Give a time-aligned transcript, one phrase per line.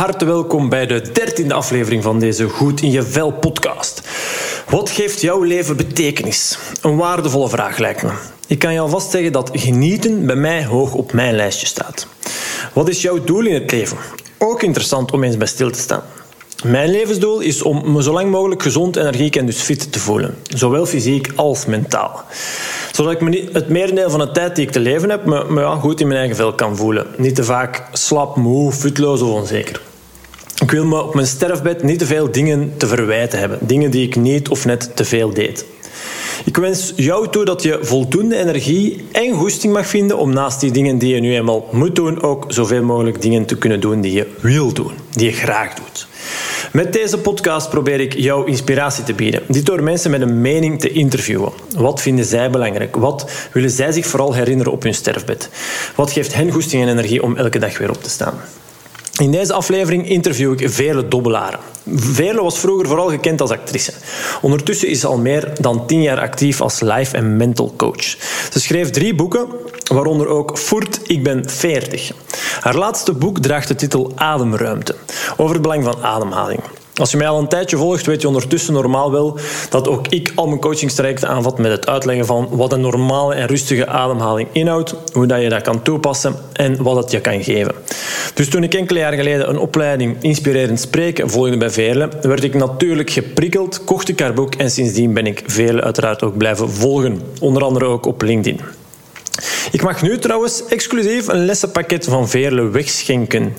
[0.00, 4.02] harte welkom bij de dertiende aflevering van deze Goed in je Vel podcast.
[4.68, 6.58] Wat geeft jouw leven betekenis?
[6.80, 8.10] Een waardevolle vraag lijkt me.
[8.46, 12.06] Ik kan je alvast zeggen dat genieten bij mij hoog op mijn lijstje staat.
[12.72, 13.96] Wat is jouw doel in het leven?
[14.38, 16.02] Ook interessant om eens bij stil te staan.
[16.64, 20.34] Mijn levensdoel is om me zo lang mogelijk gezond, energiek en dus fit te voelen.
[20.42, 22.24] Zowel fysiek als mentaal.
[22.92, 26.00] Zodat ik me het merendeel van de tijd die ik te leven heb, me, goed
[26.00, 27.06] in mijn eigen vel kan voelen.
[27.16, 29.88] Niet te vaak slap, moe, futloos of onzeker.
[30.60, 33.58] Ik wil me op mijn sterfbed niet te veel dingen te verwijten hebben.
[33.60, 35.64] Dingen die ik niet of net te veel deed.
[36.44, 40.70] Ik wens jou toe dat je voldoende energie en goesting mag vinden om naast die
[40.70, 44.12] dingen die je nu eenmaal moet doen, ook zoveel mogelijk dingen te kunnen doen die
[44.12, 46.06] je wil doen, die je graag doet.
[46.72, 49.42] Met deze podcast probeer ik jou inspiratie te bieden.
[49.48, 51.52] Dit door mensen met een mening te interviewen.
[51.76, 52.96] Wat vinden zij belangrijk?
[52.96, 55.48] Wat willen zij zich vooral herinneren op hun sterfbed?
[55.94, 58.34] Wat geeft hen goesting en energie om elke dag weer op te staan?
[59.20, 61.60] In deze aflevering interview ik Veerle Dobbelaren.
[61.94, 63.92] Veerle was vroeger vooral gekend als actrice.
[64.42, 68.02] Ondertussen is ze al meer dan tien jaar actief als life- en mental coach.
[68.52, 69.46] Ze schreef drie boeken,
[69.92, 72.12] waaronder ook Voert, ik ben 40.
[72.60, 74.94] Haar laatste boek draagt de titel Ademruimte,
[75.36, 76.60] over het belang van ademhaling.
[76.94, 79.38] Als je mij al een tijdje volgt, weet je ondertussen normaal wel
[79.70, 83.46] dat ook ik al mijn coachingstrajecten aanvat met het uitleggen van wat een normale en
[83.46, 87.74] rustige ademhaling inhoudt, hoe dat je dat kan toepassen en wat het je kan geven.
[88.34, 92.54] Dus toen ik enkele jaar geleden een opleiding Inspirerend Spreken volgde bij Veerle, werd ik
[92.54, 97.20] natuurlijk geprikkeld, kocht ik haar boek en sindsdien ben ik Veerle uiteraard ook blijven volgen,
[97.40, 98.79] onder andere ook op LinkedIn.
[99.72, 103.54] Ik mag nu trouwens exclusief een lessenpakket van Veerle wegschenken.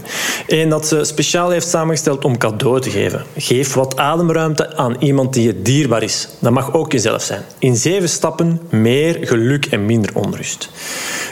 [0.48, 3.24] Eén dat ze speciaal heeft samengesteld om cadeau te geven.
[3.38, 6.28] Geef wat ademruimte aan iemand die je dierbaar is.
[6.40, 7.42] Dat mag ook jezelf zijn.
[7.60, 10.70] In zeven stappen meer geluk en minder onrust.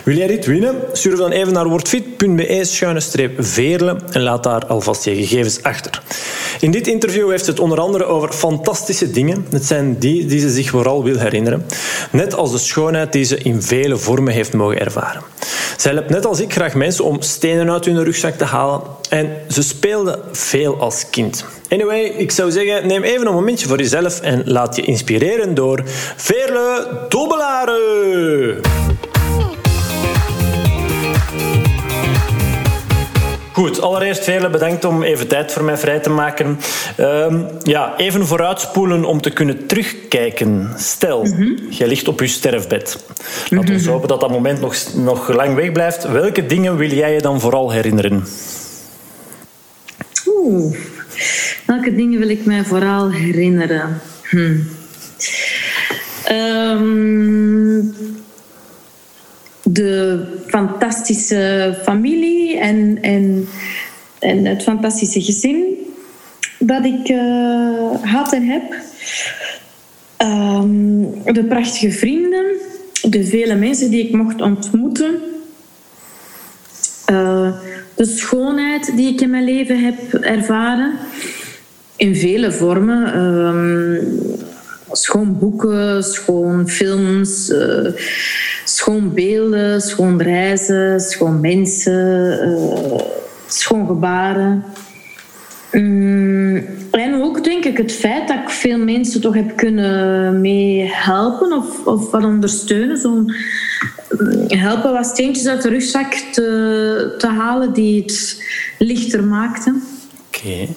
[0.03, 0.75] Wil jij dit winnen?
[0.91, 6.01] Surf dan even naar wordfit.be-veerle en laat daar alvast je gegevens achter.
[6.59, 9.45] In dit interview heeft ze het onder andere over fantastische dingen.
[9.49, 11.65] Het zijn die die ze zich vooral wil herinneren.
[12.11, 15.21] Net als de schoonheid die ze in vele vormen heeft mogen ervaren.
[15.77, 18.81] Zij helpt net als ik graag mensen om stenen uit hun rugzak te halen.
[19.09, 21.45] En ze speelde veel als kind.
[21.69, 25.83] Anyway, ik zou zeggen, neem even een momentje voor jezelf en laat je inspireren door
[26.15, 28.61] Veerle Dobbelaren.
[33.59, 36.59] Goed, allereerst Vele bedankt om even tijd voor mij vrij te maken.
[36.99, 40.69] Um, ja, even vooruitspoelen om te kunnen terugkijken.
[40.77, 41.57] Stel, mm -hmm.
[41.69, 43.05] je ligt op je sterfbed.
[43.49, 46.11] Laten we hopen dat dat moment nog, nog lang weg blijft.
[46.11, 48.23] Welke dingen wil jij je dan vooral herinneren?
[50.27, 50.75] Oeh,
[51.65, 54.01] welke dingen wil ik mij vooral herinneren?
[54.21, 54.57] Hm.
[56.31, 57.95] Um,
[59.73, 63.47] de fantastische familie en, en,
[64.19, 65.73] en het fantastische gezin
[66.59, 68.73] dat ik uh, had en heb.
[70.21, 72.45] Um, de prachtige vrienden,
[73.01, 75.15] de vele mensen die ik mocht ontmoeten.
[77.11, 77.53] Uh,
[77.95, 80.93] de schoonheid die ik in mijn leven heb ervaren.
[81.95, 83.17] In vele vormen.
[83.17, 83.99] Um,
[84.91, 87.91] schoon boeken, schoon films, uh,
[88.79, 92.99] schoon beelden, schoon reizen, schoon mensen, uh,
[93.47, 94.63] schoon gebaren.
[95.71, 96.55] Um,
[96.91, 101.53] en ook denk ik het feit dat ik veel mensen toch heb kunnen mee helpen
[101.53, 102.97] of, of wat ondersteunen.
[102.97, 103.33] Zo'n
[104.47, 108.43] helpen wat steentjes uit de rugzak te, te halen die het
[108.77, 109.83] lichter maakten.
[110.27, 110.67] Oké.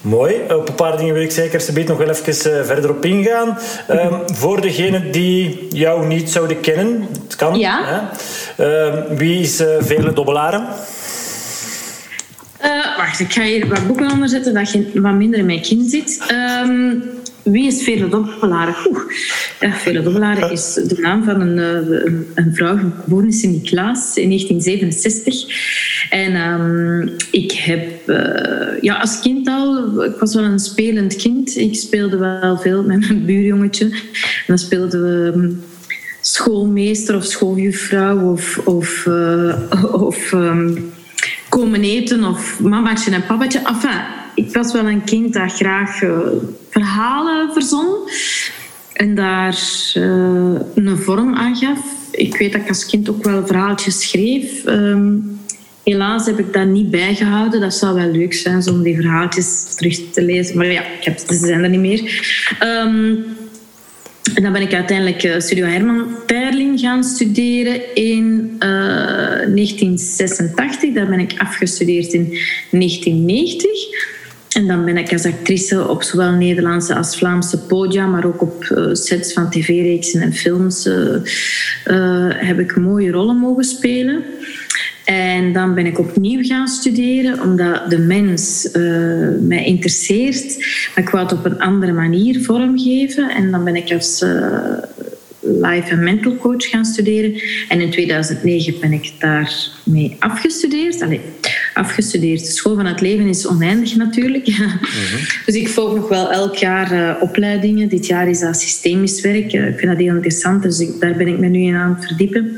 [0.00, 0.34] Mooi.
[0.48, 3.58] Op een paar dingen wil ik zeker nog wel even verder op ingaan.
[3.90, 7.58] Um, voor degenen die jou niet zouden kennen, het kan.
[7.58, 8.10] Ja.
[8.58, 10.66] Um, wie is uh, Vele Dobbelaren?
[12.64, 15.62] Uh, wacht, ik ga hier wat boeken onder zetten dat je wat minder in mijn
[15.62, 16.22] kin zit.
[16.64, 17.04] Um,
[17.42, 18.74] wie is Vele Dobbelaren?
[19.60, 24.28] Ja, Vele Dobbelaren is de naam van een, een, een vrouw geboren in Sint-Niklaas in
[24.28, 25.68] 1967.
[26.10, 31.56] En um, ik heb uh, ja, als kind al, ik was wel een spelend kind.
[31.56, 33.84] Ik speelde wel veel met mijn buurjongetje.
[33.84, 35.62] En dan speelden we um,
[36.20, 39.54] schoolmeester of schooljuffrouw of, of, uh,
[39.92, 40.92] of um,
[41.48, 43.58] komen eten of mamaatje en papaatje.
[43.58, 46.18] Enfin, ik was wel een kind dat graag uh,
[46.70, 47.96] verhalen verzon
[48.92, 49.58] en daar
[49.96, 51.78] uh, een vorm aan gaf.
[52.10, 54.66] Ik weet dat ik als kind ook wel verhaaltjes schreef.
[54.66, 55.40] Um,
[55.84, 57.60] helaas heb ik dat niet bijgehouden.
[57.60, 60.56] Dat zou wel leuk zijn om die verhaaltjes terug te lezen.
[60.56, 62.00] Maar ja, ik heb, ze zijn er niet meer.
[62.62, 63.24] Um,
[64.34, 70.94] En dan ben ik uiteindelijk uh, Studio Herman Perling gaan studeren in 1986.
[70.94, 72.38] Daar ben ik afgestudeerd in
[72.70, 73.70] 1990.
[74.50, 78.88] En dan ben ik als actrice op zowel Nederlandse als Vlaamse podia, maar ook op
[78.92, 80.88] sets van tv-reeksen en films,
[82.34, 84.22] heb ik mooie rollen mogen spelen.
[85.04, 88.68] En dan ben ik opnieuw gaan studeren, omdat de mens
[89.40, 90.56] mij interesseert.
[90.94, 93.30] Maar ik wou het op een andere manier vormgeven.
[93.30, 94.24] En dan ben ik als
[95.60, 97.42] life en mental coach gaan studeren.
[97.68, 101.02] En in 2009 ben ik daarmee afgestudeerd.
[101.02, 101.20] Allee,
[101.74, 102.40] afgestudeerd.
[102.40, 104.48] De school van het leven is oneindig natuurlijk.
[104.90, 105.24] Mhm.
[105.46, 107.88] Dus ik volg nog wel elk jaar uh, opleidingen.
[107.88, 109.52] Dit jaar is dat systemisch werk.
[109.52, 112.06] ik vind dat heel interessant, dus ik, daar ben ik me nu in aan het
[112.06, 112.56] verdiepen.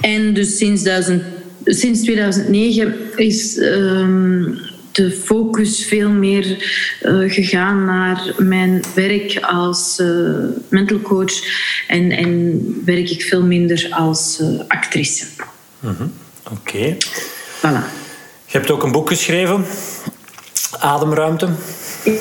[0.00, 1.22] En dus sinds 2000
[1.64, 4.44] sinds 2009 is ehm,
[4.92, 6.64] de focus veel meer
[7.02, 10.34] uh, gegaan naar mijn werk als uh,
[10.68, 11.32] mental coach
[11.86, 15.24] en, en werk ik veel minder als uh, actrice.
[15.80, 16.12] Mm -hmm.
[16.50, 16.76] Oké.
[16.76, 16.96] Okay.
[17.58, 18.00] Voilà.
[18.46, 19.64] Je hebt ook een boek geschreven,
[20.78, 21.48] Ademruimte.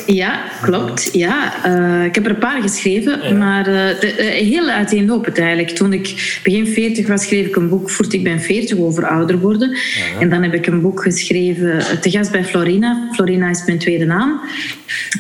[0.06, 1.10] Ja, klopt.
[1.13, 5.69] Ja, uh, ik heb er een paar geschreven, maar uh, de, uh, heel uiteenlopend eigenlijk.
[5.69, 9.39] Toen ik begin 40 was, schreef ik een boek Voert ik ben 40 over ouder
[9.39, 9.69] worden.
[9.69, 10.19] Ja.
[10.19, 13.10] En dan heb ik een boek geschreven, te gast bij Florina.
[13.13, 14.42] Florina is mijn tweede naam.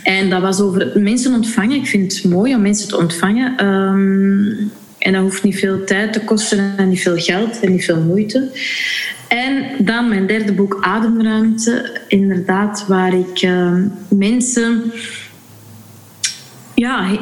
[0.03, 1.75] En dat was over mensen ontvangen.
[1.75, 3.65] Ik vind het mooi om mensen te ontvangen.
[3.65, 4.71] Um,
[5.01, 8.01] en dat hoeft niet veel tijd te kosten en niet veel geld en niet veel
[8.01, 8.49] moeite.
[9.31, 12.01] En dan mijn derde boek Ademruimte.
[12.07, 13.77] Inderdaad, waar ik uh,
[14.09, 14.91] mensen
[16.75, 17.19] ja,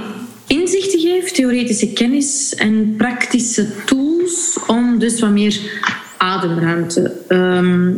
[0.48, 5.82] inzichten geef, theoretische kennis en praktische tools om dus wat meer
[6.18, 7.16] ademruimte.
[7.28, 7.94] Um,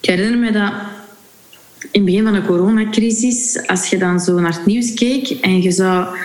[0.00, 0.72] ik herinner me dat
[1.80, 5.62] in het begin van de coronacrisis, als je dan zo naar het nieuws keek en
[5.62, 6.16] je zou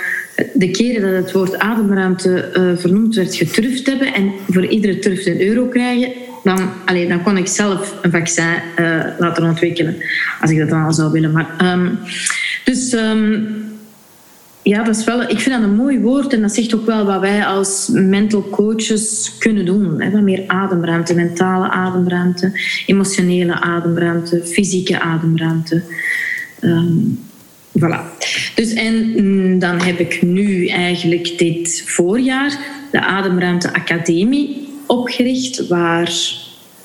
[0.53, 5.25] de keren dat het woord ademruimte uh, vernoemd werd geturfd hebben en voor iedere turf
[5.25, 6.11] een euro krijgen,
[6.45, 9.95] dan, allee, dan kon ik zelf een vaccin uh, laten ontwikkelen.
[10.41, 11.31] Als ik dat dan al zou willen.
[11.31, 11.99] Maar, um,
[12.63, 13.47] dus um,
[14.61, 17.05] ja, dat is wel, ik vind dat een mooi woord en dat zegt ook wel
[17.05, 20.11] wat wij als mental coaches kunnen doen.
[20.11, 22.51] Wat meer ademruimte, mentale ademruimte,
[22.85, 25.81] emotionele ademruimte, fysieke ademruimte.
[26.61, 27.19] Um,
[27.79, 28.01] Voilà.
[28.55, 32.57] Dus en dan heb ik nu eigenlijk dit voorjaar
[32.91, 36.13] de Ademruimte Academie opgericht, waar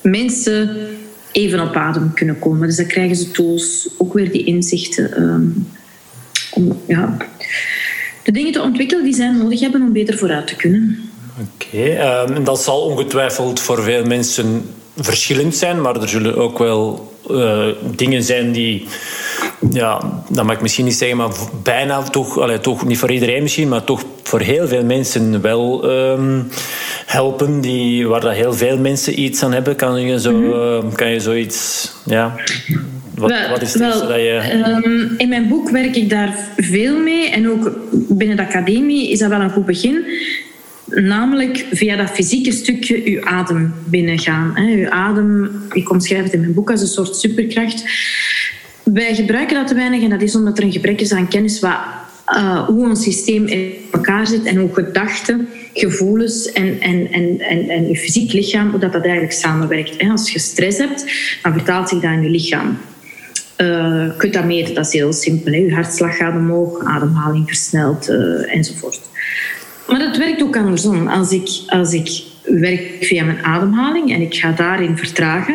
[0.00, 0.88] mensen
[1.32, 2.66] even op adem kunnen komen.
[2.66, 5.68] Dus dan krijgen ze tools, ook weer die inzichten um,
[6.50, 7.16] om ja,
[8.22, 11.10] de dingen te ontwikkelen die zij nodig hebben om beter vooruit te kunnen.
[11.40, 14.62] Oké, okay, um, dat zal ongetwijfeld voor veel mensen
[15.00, 17.66] verschillend zijn, maar er zullen ook wel uh,
[17.96, 18.86] dingen zijn die
[19.72, 21.30] ja, dat mag ik misschien niet zeggen, maar
[21.62, 25.90] bijna toch, allee, toch niet voor iedereen misschien, maar toch voor heel veel mensen wel
[25.90, 26.48] um,
[27.06, 29.76] helpen, die, waar dat heel veel mensen iets aan hebben.
[29.76, 30.94] Kan je, zo, mm -hmm.
[30.94, 32.36] kan je zoiets, ja.
[33.14, 34.62] Wat, wel, wat is het wel, dat je...
[34.84, 39.18] Um, in mijn boek werk ik daar veel mee en ook binnen de academie is
[39.18, 40.04] dat wel een goed begin.
[40.90, 44.58] Namelijk via dat fysieke stukje uw adem binnengaan.
[44.58, 47.84] Uw adem, ik omschrijf het in mijn boek als een soort superkracht
[48.94, 51.60] wij gebruiken dat te weinig en dat is omdat er een gebrek is aan kennis
[51.60, 51.78] wat,
[52.28, 57.68] uh, hoe ons systeem in elkaar zit en hoe gedachten, gevoelens en, en, en, en,
[57.68, 60.08] en je fysiek lichaam, hoe dat, dat eigenlijk samenwerkt.
[60.08, 61.04] Als je stress hebt,
[61.42, 62.78] dan vertaalt zich dat in je lichaam.
[63.56, 65.52] Uh, kunt dat meten, dat is heel simpel.
[65.52, 65.58] Hè?
[65.58, 69.00] Je hartslag gaat omhoog, ademhaling versnelt uh, enzovoort.
[69.90, 71.08] Maar dat werkt ook andersom.
[71.08, 75.54] Als ik, als ik werk via mijn ademhaling en ik ga daarin vertragen,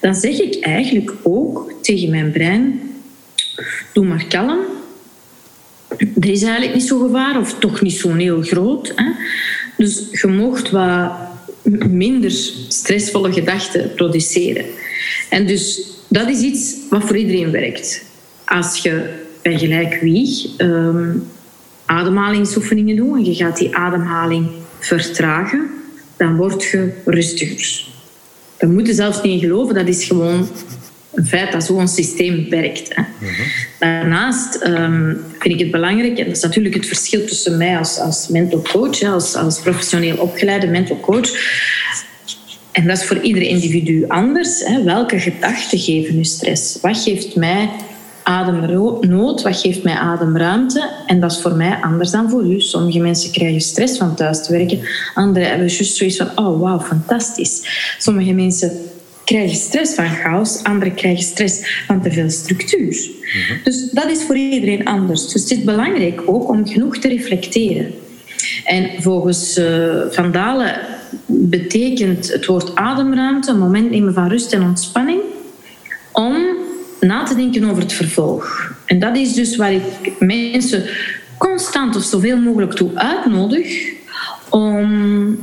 [0.00, 2.80] dan zeg ik eigenlijk ook tegen mijn brein:
[3.92, 4.58] doe maar kalm.
[5.96, 8.92] Er is eigenlijk niet zo gevaar, of toch niet zo'n heel groot.
[8.96, 9.10] Hè?
[9.76, 11.12] Dus je mocht wat
[11.88, 12.30] minder
[12.68, 14.64] stressvolle gedachten produceren.
[15.30, 18.04] En dus dat is iets wat voor iedereen werkt.
[18.44, 19.08] Als je
[19.42, 21.31] bij gelijk wie um,
[21.92, 24.46] ademhalingsoefeningen doet en je gaat die ademhaling
[24.78, 25.70] vertragen,
[26.16, 27.84] dan word je rustiger.
[28.58, 30.48] We moeten zelfs niet geloven, dat is gewoon
[31.14, 32.94] een feit dat zo'n systeem werkt.
[32.94, 33.02] Hè.
[33.78, 37.98] Daarnaast um, vind ik het belangrijk, en dat is natuurlijk het verschil tussen mij als,
[37.98, 41.30] als mental coach, hè, als, als professioneel opgeleide mental coach,
[42.72, 44.60] en dat is voor ieder individu anders.
[44.64, 44.82] Hè.
[44.82, 46.78] Welke gedachten geven u stress?
[46.80, 47.70] Wat geeft mij
[48.22, 50.90] ademnood, wat geeft mij ademruimte.
[51.06, 52.60] En dat is voor mij anders dan voor u.
[52.60, 54.80] Sommige mensen krijgen stress van thuis te werken.
[55.14, 57.62] Anderen hebben juist zoiets van, oh wauw, fantastisch.
[57.98, 58.72] Sommige mensen
[59.24, 60.62] krijgen stress van chaos.
[60.62, 63.10] Anderen krijgen stress van te veel structuur.
[63.64, 65.28] Dus dat is voor iedereen anders.
[65.28, 67.94] Dus het is belangrijk ook om genoeg te reflecteren.
[68.64, 70.80] En volgens uh, Van Dalen
[71.26, 75.20] betekent het woord ademruimte een moment nemen van rust en ontspanning
[76.12, 76.36] om
[77.02, 78.74] na te denken over het vervolg.
[78.84, 79.82] En dat is dus waar ik
[80.18, 80.84] mensen
[81.38, 83.90] constant of zoveel mogelijk toe uitnodig
[84.48, 85.38] om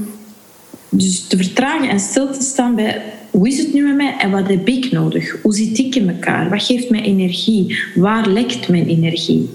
[0.89, 3.01] dus te vertragen en stil te staan bij
[3.31, 5.35] hoe is het nu met mij en wat heb ik nodig?
[5.41, 6.49] Hoe zit ik in elkaar?
[6.49, 7.79] Wat geeft mij energie?
[7.95, 9.49] Waar lekt mijn energie?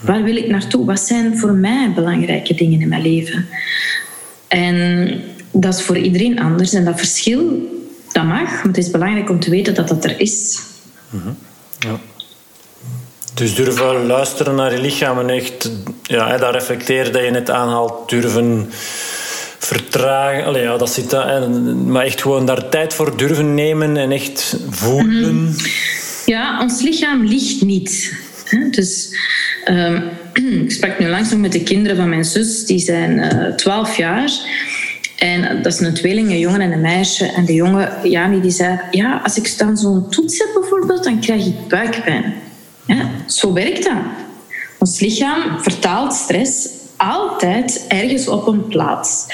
[0.00, 0.84] Waar wil ik naartoe?
[0.84, 3.46] Wat zijn voor mij belangrijke dingen in mijn leven?
[4.48, 5.12] En
[5.52, 6.72] dat is voor iedereen anders.
[6.72, 7.68] En dat verschil,
[8.12, 8.50] dat mag.
[8.50, 10.68] Maar het is belangrijk om te weten dat dat er is.
[11.78, 12.00] Ja.
[13.34, 15.70] Dus durven luisteren naar je lichaam en echt
[16.02, 18.70] ja, dat reflecteren dat je net aanhaalt, durven
[19.58, 20.44] vertragen.
[20.44, 21.12] Allee, ja, dat zit.
[21.86, 25.42] Maar echt gewoon daar tijd voor durven nemen en echt voelen.
[25.42, 25.52] Mhm.
[26.26, 28.12] Ja, ons lichaam ligt niet.
[28.70, 29.16] Dus
[29.68, 30.02] um,
[30.64, 33.54] ik sprak nu langs nog met de kinderen van mijn zus, die zijn uh, eh,
[33.54, 34.30] 12 jaar.
[35.20, 37.26] En dat is een tweeling, een jongen en een meisje.
[37.26, 38.80] En de jongen, Jani, die zei...
[38.90, 42.34] Ja, als ik dan zo'n toets heb bijvoorbeeld, dan krijg ik buikpijn.
[42.86, 43.96] Ja, zo werkt dat.
[44.78, 49.26] Ons lichaam vertaalt stress altijd ergens op een plaats.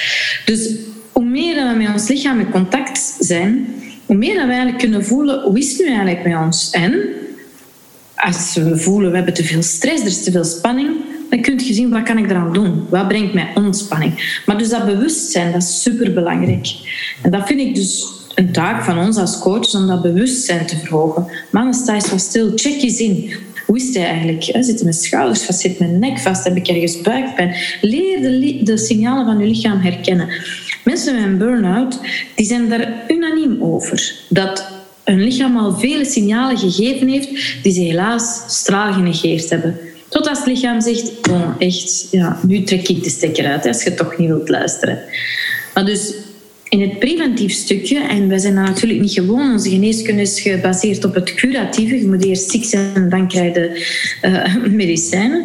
[0.45, 0.71] Dus
[1.13, 3.75] hoe meer dat we met ons lichaam in contact zijn,
[4.07, 6.71] hoe meer dat we eigenlijk kunnen voelen hoe is het nu eigenlijk met ons.
[6.71, 7.03] En
[8.17, 10.91] als we voelen we hebben te veel stress, er is te veel spanning,
[11.31, 12.87] dan kun je zien wat kan ik eraan doen.
[12.91, 14.41] Wat brengt mij ontspanning.
[14.47, 16.69] Maar dus dat bewustzijn, dat is superbelangrijk.
[17.23, 20.77] En dat vind ik dus een taak van ons als coaches om dat bewustzijn te
[20.77, 21.27] verhogen.
[21.51, 23.33] Mannen, sta eens wat stil, check eens in.
[23.67, 24.43] Hoe is het eigenlijk?
[24.43, 25.61] Zit mijn schouders vast?
[25.61, 26.45] Zit mijn nek vast?
[26.45, 27.55] Heb ik ergens buikpijn?
[27.81, 30.29] Leer de, de signalen van je lichaam herkennen.
[30.85, 32.01] Mensen met een burn-out
[32.35, 34.15] die zijn daar unaniem over.
[34.29, 34.65] Dat
[35.05, 37.29] hun lichaam al vele signalen gegeven heeft
[37.63, 39.79] die ze helaas straal genegeerd hebben.
[40.09, 43.83] Tot als het lichaam zegt, oh, echt, ja, nu trek ik de stekker uit als
[43.83, 44.99] je toch niet wilt luisteren.
[45.75, 46.15] Maar dus
[46.69, 51.15] in het preventief stukje, en wij zijn natuurlijk niet gewoon, onze geneeskunde is gebaseerd op
[51.15, 51.99] het curatieve.
[51.99, 53.87] Je moet eerst ziek zijn en dan krijg je
[54.23, 55.45] uh, medicijnen.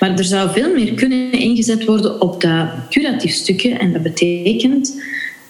[0.00, 3.70] Maar er zou veel meer kunnen ingezet worden op dat curatief stukje.
[3.70, 5.02] En dat betekent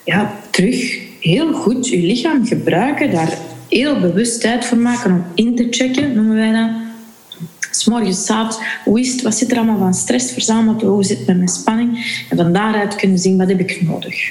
[0.05, 3.38] ja, terug heel goed je lichaam gebruiken, daar
[3.69, 6.80] heel bewust tijd voor maken om in te checken, noemen wij dat.
[7.71, 11.05] S morgens, s avonds, hoe is het, wat zit er allemaal van stress verzameld, hoe
[11.05, 12.23] zit het met mijn spanning?
[12.31, 14.31] En van daaruit kunnen zien, wat heb ik nodig?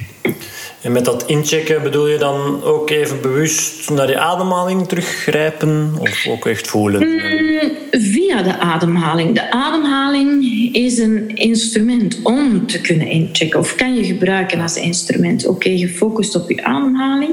[0.81, 6.27] En met dat inchecken bedoel je dan ook even bewust naar je ademhaling teruggrijpen of
[6.27, 7.08] ook echt voelen?
[7.08, 9.36] Mm, via de ademhaling.
[9.36, 10.43] De ademhaling
[10.75, 15.48] is een instrument om te kunnen inchecken of kan je gebruiken als instrument.
[15.48, 17.31] Oké, gefocust op je ademhaling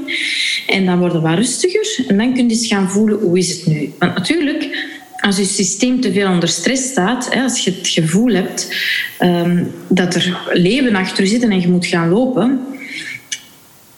[0.67, 3.67] en dan worden we rustiger en dan kun je eens gaan voelen hoe is het
[3.67, 3.93] nu.
[3.99, 4.95] Want natuurlijk
[5.27, 8.75] als je systeem te veel onder stress staat, als je het gevoel hebt
[9.19, 12.61] ehm, dat er leven achter je zitten en je moet gaan lopen,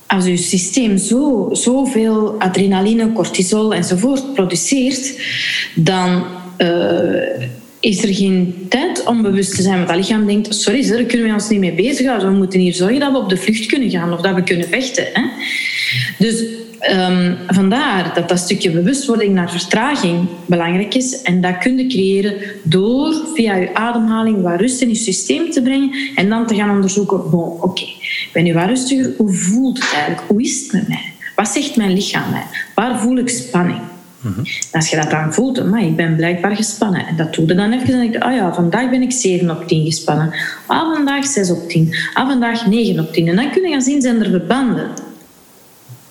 [0.07, 5.21] als je systeem zo, zoveel adrenaline, cortisol enzovoort produceert,
[5.75, 6.25] dan
[6.59, 7.47] uh,
[7.81, 9.77] is er geen tijd om bewust te zijn.
[9.77, 12.31] Want dat lichaam denkt, sorry, daar kunnen we ons niet mee bezighouden.
[12.31, 14.69] We moeten hier zorgen dat we op de vlucht kunnen gaan of dat we kunnen
[14.69, 15.07] vechten.
[15.13, 15.23] Hè?
[16.19, 16.45] Dus
[16.81, 21.23] um, vandaar dat dat stukje bewustwording naar vertraging belangrijk is.
[21.23, 25.63] En dat kun je creëren door via je ademhaling wat rust in je systeem te
[25.63, 27.87] brengen en dan te gaan onderzoeken, bon, oké,
[28.33, 30.23] ben nu wat rustiger, hoe voelt het eigenlijk?
[30.29, 31.13] Hoe is het met mij?
[31.37, 32.47] Wat zegt mijn lichaam mij?
[32.75, 33.81] Waar voel ik spanning?
[34.21, 34.45] Mhm.
[34.73, 37.07] Als je dat dan voelt, maar ik ben blijkbaar gespannen.
[37.07, 37.93] En dat doe je dan even.
[37.95, 40.35] En denk je, oh ja, vandaag ben ik 7 op 10 gespannen.
[40.67, 41.95] Ah, vandaag 6 op 10.
[42.13, 43.29] Ah, vandaag 9 op 10.
[43.29, 44.91] En dan kun je gaan zien, zijn er verbanden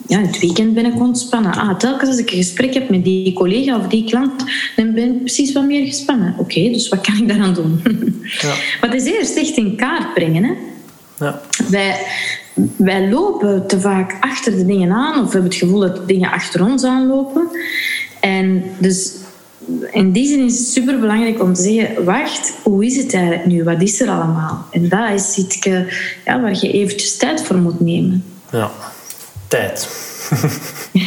[0.08, 1.54] ja, het weekend ben ik ontspannen.
[1.54, 4.44] Ah, telkens als ik een gesprek heb met die collega of die klant,
[4.76, 6.36] dan ben ik precies wat meer gespannen.
[6.38, 7.82] Oké, dus wat kan ik daaraan doen?
[8.42, 8.54] Ja.
[8.82, 10.44] maar het is eerst echt in kaart brengen.
[10.44, 10.54] Hè?
[11.26, 11.42] Ja.
[11.70, 12.00] Wij,
[12.76, 16.06] wij lopen te vaak achter de dingen aan, of we hebben het gevoel dat de
[16.06, 17.48] dingen achter ons aanlopen.
[18.20, 19.14] En dus
[19.92, 23.46] in die zin is het super belangrijk om te zeggen: wacht, hoe is het eigenlijk
[23.46, 23.64] nu?
[23.64, 24.66] Wat is er allemaal?
[24.72, 25.60] En dat is iets
[26.26, 28.24] ja, waar je eventjes tijd voor moet nemen.
[28.52, 28.72] Ja
[29.48, 29.90] tijd.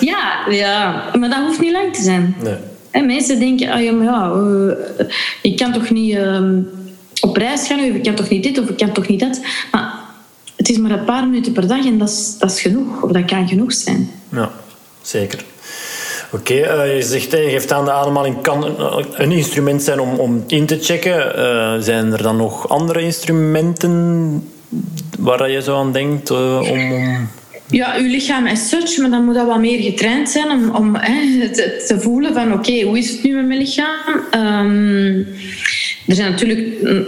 [0.00, 2.36] ja, ja, maar dat hoeft niet lang te zijn.
[2.42, 2.56] Nee.
[2.90, 5.06] En mensen denken, oh ja, maar ja, uh,
[5.42, 6.40] ik kan toch niet uh,
[7.20, 9.40] op reis gaan, of ik kan toch niet dit, of ik kan toch niet dat.
[9.70, 9.92] Maar
[10.56, 13.10] het is maar een paar minuten per dag en dat is, dat is genoeg, of
[13.10, 14.10] dat kan genoeg zijn.
[14.28, 14.50] Ja,
[15.02, 15.44] zeker.
[16.30, 18.80] Oké, okay, uh, je zegt, je geeft aan de ademhaling kan
[19.14, 21.38] een, instrument zijn om, om in te checken.
[21.38, 24.50] Uh, zijn er dan nog andere instrumenten
[25.18, 27.28] waar je zo aan denkt uh, om, om...
[27.70, 30.96] Ja, uw lichaam is such, maar dan moet dat wat meer getraind zijn om, om
[30.96, 34.16] hè, te, voelen van oké, hoe is het nu met mijn lichaam?
[34.34, 35.26] Um,
[36.06, 37.04] er zijn natuurlijk mm,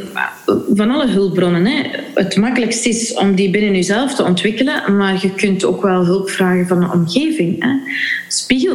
[0.74, 1.66] van alle hulpbronnen.
[1.66, 1.82] Hè.
[2.14, 6.30] Het makkelijkste is om die binnen jezelf te ontwikkelen, maar je kunt ook wel hulp
[6.30, 7.62] vragen van de omgeving.
[7.62, 7.68] Hè.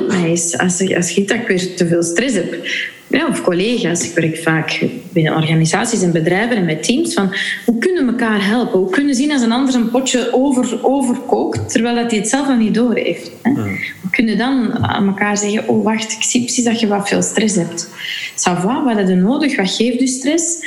[0.07, 2.67] Mij eens als, als je dat weer te veel stress heb
[3.09, 4.03] ja, of collega's.
[4.03, 7.13] Ik werk vaak binnen organisaties en bedrijven en met teams.
[7.13, 7.35] Van
[7.65, 8.79] hoe kunnen we elkaar helpen?
[8.79, 12.29] Hoe kunnen we zien als een ander een potje over, overkookt, terwijl dat hij het
[12.29, 13.31] zelf nog niet door heeft?
[13.41, 13.53] Hè?
[13.53, 17.21] We kunnen dan aan elkaar zeggen: Oh, wacht, ik zie precies dat je wat veel
[17.21, 17.89] stress hebt.
[18.35, 19.55] Sava, wat heb je nodig?
[19.55, 20.65] Wat geeft je stress?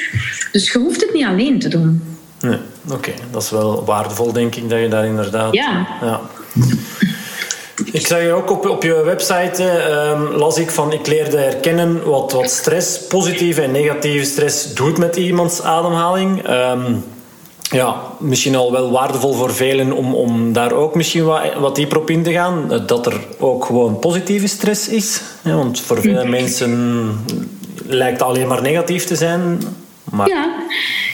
[0.52, 2.02] Dus je hoeft het niet alleen te doen.
[2.40, 2.58] Nee,
[2.90, 3.12] oké.
[3.30, 5.54] Dat is wel waardevol, denk ik, dat je daar inderdaad...
[5.54, 5.87] Ja.
[6.00, 6.20] ja.
[7.92, 12.04] Ik zag je ook op, op je website, uh, las ik van ik leerde herkennen
[12.04, 16.48] wat, wat stress, positieve en negatieve stress doet met iemands ademhaling.
[16.50, 17.04] Um,
[17.70, 21.98] ja, misschien al wel waardevol voor velen om, om daar ook misschien wat, wat dieper
[21.98, 22.82] op in te gaan.
[22.86, 25.22] Dat er ook gewoon positieve stress is.
[25.42, 27.10] Ja, want voor veel mensen
[27.86, 29.60] lijkt het alleen maar negatief te zijn.
[30.10, 30.28] Maar...
[30.28, 30.54] Ja,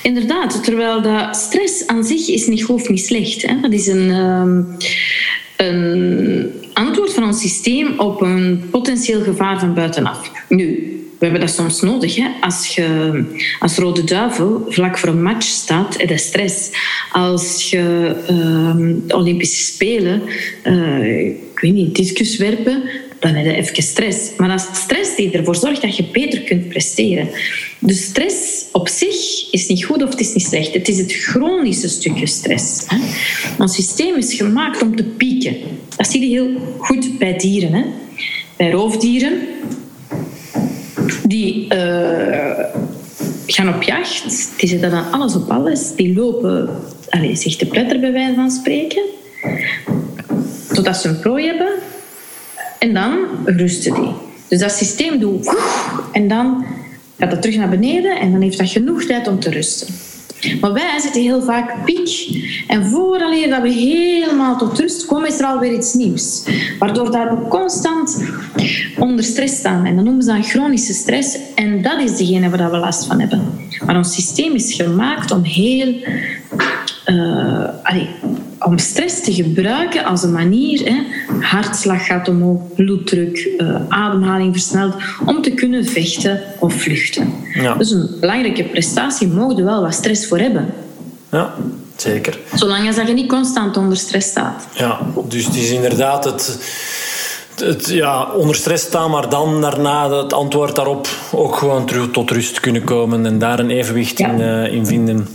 [0.02, 0.64] inderdaad.
[0.64, 3.42] Terwijl dat stress aan zich is niet, hoeft niet slecht.
[3.42, 3.60] Hè.
[3.60, 4.10] Dat is een...
[4.10, 4.76] Um
[5.58, 10.30] een antwoord van ons systeem op een potentieel gevaar van buitenaf.
[10.48, 12.16] Nu, we hebben dat soms nodig.
[12.16, 12.28] Hè?
[12.40, 13.24] Als je
[13.60, 16.70] als rode duivel vlak voor een match staat, heb je stress.
[17.12, 20.22] Als je uh, Olympische Spelen,
[20.64, 22.82] uh, ik weet niet, discus werpen,
[23.20, 24.30] dan heb je even stress.
[24.36, 27.28] Maar dat is stress die ervoor zorgt dat je beter kunt presteren.
[27.78, 30.74] Dus stress op zich is niet goed of het is niet slecht.
[30.74, 32.84] Het is het chronische stukje stress.
[32.86, 32.96] Hè.
[33.58, 35.56] Ons systeem is gemaakt om te pieken.
[35.96, 37.72] Dat zie je heel goed bij dieren.
[37.72, 37.84] Hè.
[38.56, 39.38] Bij roofdieren,
[41.26, 42.64] die uh,
[43.46, 46.70] gaan op jacht, die zetten dan alles op alles, die lopen
[47.08, 49.02] allez, zich te pletter bij wijze van spreken,
[50.72, 51.72] totdat ze een prooi hebben
[52.78, 54.12] en dan rusten die.
[54.48, 55.54] Dus dat systeem doet
[56.12, 56.64] en dan
[57.18, 59.94] gaat dat terug naar beneden en dan heeft dat genoeg tijd om te rusten.
[60.60, 62.28] Maar wij zitten heel vaak piek.
[62.66, 66.42] En vooraleer dat we helemaal tot rust komen, is er alweer iets nieuws.
[66.78, 68.24] Waardoor dat we constant
[68.98, 69.84] onder stress staan.
[69.84, 71.38] En dan noemen ze dat chronische stress.
[71.54, 73.42] En dat is degene waar we last van hebben.
[73.86, 75.94] Maar ons systeem is gemaakt om heel...
[77.06, 77.68] Uh,
[78.58, 81.02] om stress te gebruiken als een manier, hè,
[81.40, 84.94] hartslag gaat omhoog, bloeddruk, uh, ademhaling versnelt,
[85.26, 87.32] om te kunnen vechten of vluchten.
[87.54, 87.74] Ja.
[87.74, 90.74] Dus een belangrijke prestatie mogen we wel wat stress voor hebben.
[91.30, 91.54] Ja,
[91.96, 92.38] zeker.
[92.54, 94.66] Zolang als je niet constant onder stress staat.
[94.74, 96.58] Ja, dus het is inderdaad het,
[97.56, 102.30] het ja, onder stress staan, maar dan daarna het antwoord daarop ook gewoon terug tot
[102.30, 105.28] rust kunnen komen en daar een evenwicht in, uh, in vinden.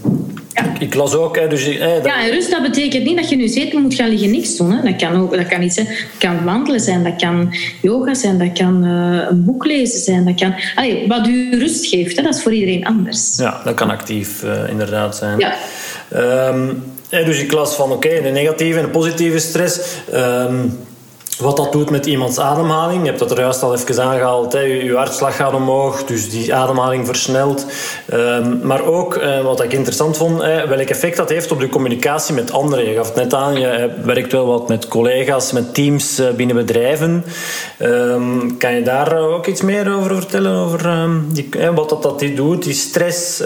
[0.54, 0.74] Ja.
[0.80, 1.66] Ik, las ook, hè, dus...
[1.66, 2.06] Hè, dat...
[2.06, 4.72] Ja, en rust, dat betekent niet dat je nu zetel moet gaan liggen niks doen.
[4.72, 4.82] Hè.
[4.92, 5.88] Dat kan ook, dat kan iets zijn.
[5.88, 10.26] Dat kan wandelen zijn, dat kan yoga zijn, dat kan uh, een boek lezen zijn,
[10.26, 10.56] dat kan...
[10.76, 13.38] Allee, wat u rust geeft, hè, dat is voor iedereen anders.
[13.38, 15.40] Ja, dat kan actief uh, inderdaad zijn.
[15.40, 15.56] Ja.
[16.50, 19.80] Um, dus ik las van, oké, okay, de negatieve en de positieve stress...
[20.14, 20.78] Um,
[21.38, 23.02] wat dat doet met iemands ademhaling.
[23.02, 24.54] Je hebt dat er juist al even aangehaald.
[24.54, 24.60] Hè.
[24.60, 27.66] Je hartslag gaat omhoog, dus die ademhaling versnelt.
[28.14, 31.70] Um, maar ook, uh, wat ik interessant vond, uh, welk effect dat heeft op de
[31.70, 32.90] communicatie met anderen.
[32.90, 36.56] Je gaf het net aan, je werkt wel wat met collega's, met teams uh, binnen
[36.56, 37.26] bedrijven.
[37.82, 40.56] Um, kan je daar ook iets meer over vertellen?
[40.56, 43.38] Over um, die, wat dat, dat die doet, die stress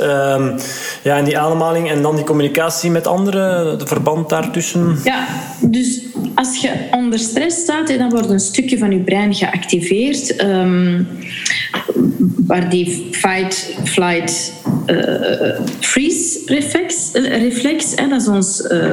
[1.04, 5.00] ja, en die ademhaling en dan die communicatie met anderen, de verband daartussen?
[5.04, 5.28] Ja,
[5.62, 6.02] dus
[6.36, 11.07] als je onder stress staat, dan wordt een stukje van je brein geactiveerd, um,
[12.47, 14.53] waar die fight, flight,
[14.87, 18.91] uh, freeze reflex, uh, reflex hè, dat is ons uh,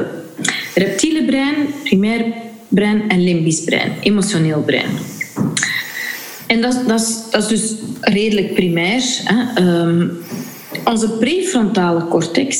[0.75, 2.25] reptiele brein, primair
[2.67, 4.89] brein en limbisch brein, emotioneel brein.
[6.47, 9.03] En dat, is, dus redelijk primair.
[9.23, 9.61] Hè.
[9.67, 10.11] Um,
[10.83, 12.57] onze prefrontale cortex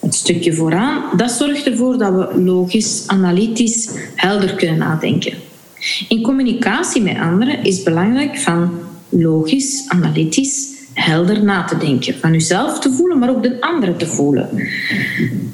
[0.00, 5.32] het stukje vooraan, dat zorgt ervoor dat we logisch, analytisch, helder kunnen nadenken.
[6.08, 8.70] In communicatie met anderen is belangrijk van
[9.08, 12.14] logisch, analytisch, helder na te denken.
[12.20, 14.48] Van uzelf te voelen, maar ook de anderen te voelen.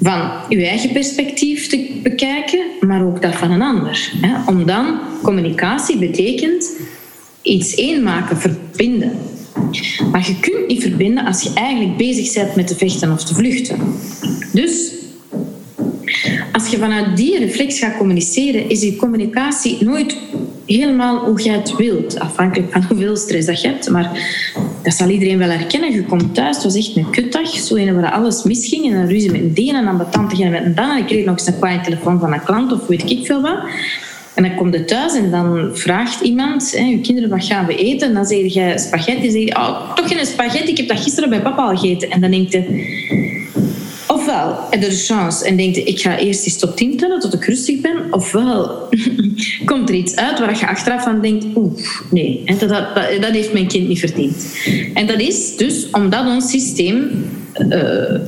[0.01, 4.11] Van uw eigen perspectief te bekijken, maar ook dat van een ander.
[4.45, 6.71] Om dan, communicatie betekent
[7.41, 9.11] iets één maken, verbinden.
[10.11, 13.33] Maar je kunt niet verbinden als je eigenlijk bezig bent met te vechten of te
[13.33, 13.77] vluchten.
[14.53, 14.91] Dus
[16.51, 20.17] als je vanuit die reflex gaat communiceren, is die communicatie nooit
[20.65, 22.19] helemaal hoe jij het wilt.
[22.19, 23.89] Afhankelijk van hoeveel stress dat je hebt.
[23.89, 24.11] Maar
[24.83, 25.91] dat zal iedereen wel herkennen.
[25.91, 27.49] Je komt thuis, het was echt een kutdag.
[27.49, 28.85] Zo een waar alles misging.
[28.85, 30.91] En dan ruzie met een deen en dan met een dan.
[30.91, 33.41] En ik kreeg nog eens een kwaai telefoon van een klant of weet ik veel
[33.41, 33.59] wat.
[34.35, 37.75] En dan komt je thuis en dan vraagt iemand, hè, je kinderen, wat gaan we
[37.75, 38.07] eten?
[38.07, 39.31] En dan zeg je spaghetti.
[39.31, 42.09] Zeg je, oh, toch geen spaghetti, ik heb dat gisteren bij papa al gegeten.
[42.09, 42.63] En dan denkt je,
[44.07, 47.33] ofwel heb je de chance en denkt ik ga eerst eens tot tien tellen tot
[47.33, 48.13] ik rustig ben.
[48.13, 48.89] Ofwel
[49.65, 51.73] komt er iets uit waar je achteraf van denkt, oeh,
[52.11, 54.57] nee, dat, dat, dat heeft mijn kind niet verdiend.
[54.93, 57.25] En dat is dus omdat ons systeem...
[57.69, 58.19] Uh,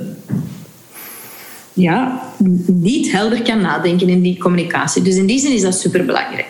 [1.77, 2.21] ja,
[2.65, 5.01] niet helder kan nadenken in die communicatie.
[5.01, 6.47] Dus in die zin is dat superbelangrijk.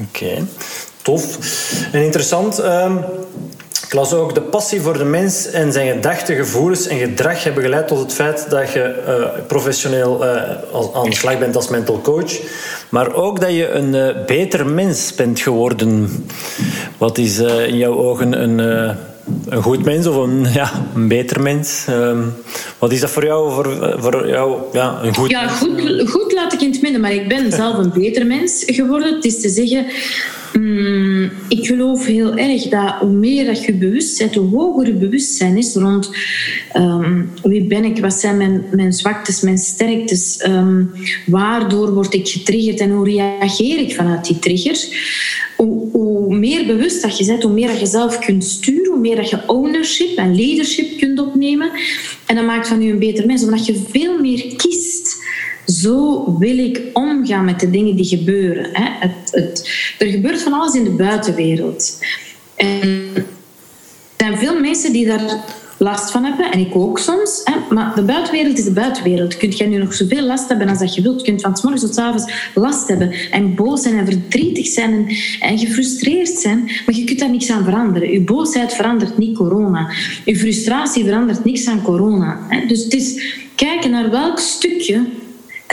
[0.00, 0.46] Oké,
[1.02, 1.38] tof.
[1.92, 2.98] En interessant, um,
[3.86, 7.62] ik las ook de passie voor de mens en zijn gedachten, gevoelens en gedrag hebben
[7.62, 10.32] geleid tot het feit dat je uh, professioneel uh,
[10.94, 12.40] aan de slag bent als mental coach.
[12.88, 16.08] Maar ook dat je een uh, beter mens bent geworden.
[16.98, 18.96] Wat is in jouw ogen een
[19.48, 21.86] een goed mens of een, ja, een beter mens?
[21.90, 22.32] Um,
[22.78, 26.52] wat is dat voor jou, voor, voor jou ja, een goed Ja, goed, goed laat
[26.52, 29.14] ik in het midden, maar ik ben zelf een beter mens geworden.
[29.14, 29.86] Het is te zeggen,
[30.56, 34.94] um, ik geloof heel erg dat hoe meer dat je bewust bent, hoe hoger je
[34.94, 36.10] bewustzijn is rond
[36.76, 40.46] um, wie ben ik, wat zijn mijn, mijn zwaktes, mijn sterktes,
[41.26, 44.38] waardoor word ik getriggerd en hoe reageer ik vanuit die
[45.56, 49.00] hoe, hoe, meer bewust dat je bent, hoe meer dat je zelf kunt sturen, hoe
[49.00, 51.70] meer dat je ownership en leadership kunt opnemen.
[52.26, 55.20] En dat maakt van je een beter mens, omdat je veel meer kiest.
[55.66, 58.68] Zo wil ik omgaan met de dingen die gebeuren.
[58.72, 61.98] Het, het, er gebeurt van alles in de buitenwereld.
[62.54, 63.24] En er
[64.16, 65.44] zijn veel mensen die daar
[65.82, 66.50] last van hebben.
[66.50, 67.40] En ik ook soms.
[67.44, 67.74] Hè.
[67.74, 69.36] Maar de buitenwereld is de buitenwereld.
[69.36, 71.20] Kunt jij nu nog zoveel last hebben als dat je wilt.
[71.20, 73.12] Je kunt van s morgens tot s avonds last hebben.
[73.30, 75.06] En boos zijn en verdrietig zijn en,
[75.40, 76.58] en gefrustreerd zijn.
[76.86, 78.10] Maar je kunt daar niks aan veranderen.
[78.10, 79.90] Je boosheid verandert niet corona.
[80.24, 82.38] Je frustratie verandert niks aan corona.
[82.48, 82.66] Hè.
[82.66, 83.22] Dus het is
[83.54, 85.04] kijken naar welk stukje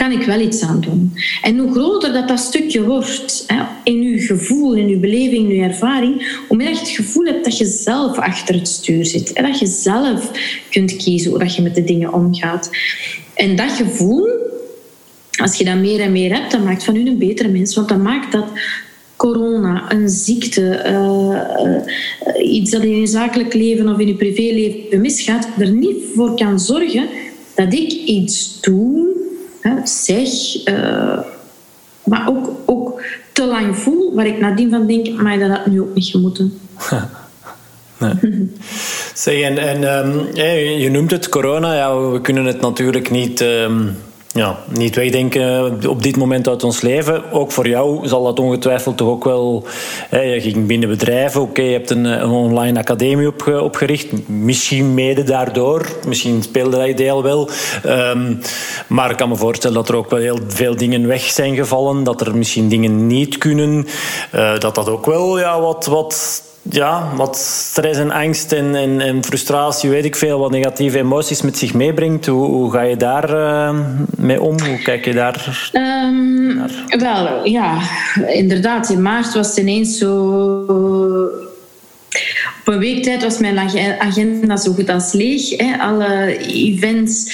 [0.00, 1.12] kan ik wel iets aan doen.
[1.42, 5.54] En hoe groter dat, dat stukje wordt hè, in je gevoel, in je beleving, in
[5.54, 9.32] je ervaring, hoe meer je het gevoel hebt dat je zelf achter het stuur zit.
[9.32, 10.30] En dat je zelf
[10.70, 12.70] kunt kiezen hoe dat je met de dingen omgaat.
[13.34, 14.28] En dat gevoel,
[15.42, 17.74] als je dat meer en meer hebt, dat maakt van u een betere mens.
[17.74, 18.46] Want dat maakt dat
[19.16, 25.48] corona, een ziekte, uh, iets dat in je zakelijk leven of in je privéleven misgaat,
[25.58, 27.08] er niet voor kan zorgen
[27.54, 29.09] dat ik iets doe
[29.84, 30.28] zeg,
[30.64, 31.18] uh,
[32.04, 35.94] maar ook, ook te lang voel, waar ik nadien van denk, maar dat nu ook
[35.94, 36.60] niet gemoeten.
[37.98, 38.52] nee.
[39.14, 40.36] zeg, en, en um,
[40.78, 43.40] je noemt het corona, ja, we kunnen het natuurlijk niet...
[43.40, 43.96] Um
[44.32, 47.32] ja, niet wegdenken op dit moment uit ons leven.
[47.32, 49.64] Ook voor jou zal dat ongetwijfeld toch ook wel...
[50.08, 54.28] Hè, je ging binnen bedrijven, oké, je hebt een, een, online academie opgericht.
[54.28, 55.86] Misschien mede daardoor.
[56.06, 57.48] Misschien speelde dat idee wel.
[57.86, 58.40] Um,
[58.86, 62.04] maar ik kan me voorstellen dat er ook wel heel veel dingen weg zijn gevallen.
[62.04, 63.86] Dat er misschien dingen niet kunnen.
[64.34, 65.86] Uh, dat dat ook wel ja, wat...
[65.86, 70.98] wat ja, wat stress en angst en, en, en, frustratie, weet ik veel, wat negatieve
[70.98, 72.26] emoties met zich meebrengt.
[72.26, 73.80] Hoe, hoe ga je daar uh,
[74.16, 74.60] mee om?
[74.60, 76.70] Hoe kijk je daar um, naar?
[76.98, 77.78] Wel, ja,
[78.26, 78.90] inderdaad.
[78.90, 80.08] In maart was het ineens zo...
[82.60, 83.58] Op een week tijd was mijn
[83.98, 85.56] agenda zo goed als leeg.
[85.56, 85.78] Hè.
[85.78, 87.32] Alle events,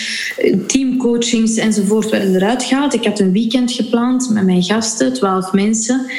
[0.67, 2.95] teamcoachings enzovoort werden eruit gehaald.
[2.95, 6.11] Ik had een weekend gepland met mijn gasten, twaalf mensen.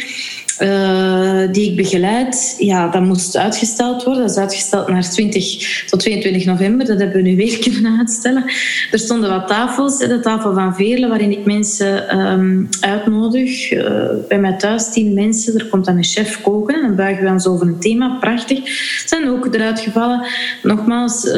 [0.61, 4.21] Uh, die ik begeleid, ja, dat moest uitgesteld worden.
[4.21, 6.85] Dat is uitgesteld naar 20 tot 22 november.
[6.85, 8.43] Dat hebben we nu weer kunnen uitstellen.
[8.91, 13.71] Er stonden wat tafels, de tafel van Veerle, waarin ik mensen um, uitnodig.
[13.71, 15.59] Uh, bij mij thuis tien mensen.
[15.59, 16.75] Er komt dan een chef koken.
[16.75, 18.17] En dan buigen we ons over een thema.
[18.19, 18.59] Prachtig.
[19.05, 20.25] Zijn ook eruit gevallen.
[20.63, 21.33] Nogmaals, uh,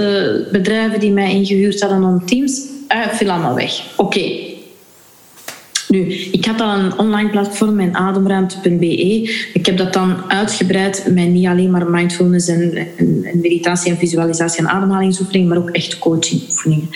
[0.52, 2.62] bedrijven die mij ingehuurd hadden om teams,
[2.94, 3.82] uh, viel allemaal weg.
[3.96, 4.49] Oké,
[5.90, 9.30] nu, ik had al een online platform, mijn ademruimte.be.
[9.54, 14.60] Ik heb dat dan uitgebreid met niet alleen maar mindfulness en, en, meditatie en visualisatie
[14.60, 16.90] en ademhalingsoefeningen, maar ook echt coachingoefeningen.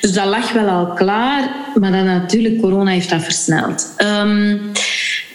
[0.00, 3.94] Dus dat lag wel al klaar, maar dan natuurlijk, corona heeft dat versneld.
[3.98, 4.60] Um,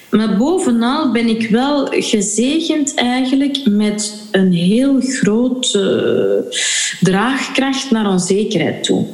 [0.09, 6.55] maar bovenal ben ik wel gezegend eigenlijk met een heel grote
[6.99, 9.05] draagkracht naar onzekerheid toe.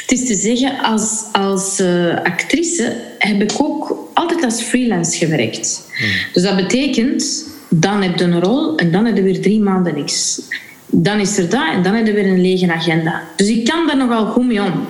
[0.00, 5.88] Het is te zeggen, als, als uh, actrice heb ik ook altijd als freelance gewerkt.
[6.32, 9.94] Dus dat betekent, dan heb je een rol en dan heb je weer drie maanden
[9.94, 10.40] niks.
[10.86, 13.22] Dan is er dat en dan heb je weer een lege agenda.
[13.36, 14.86] Dus ik kan daar nogal goed mee om.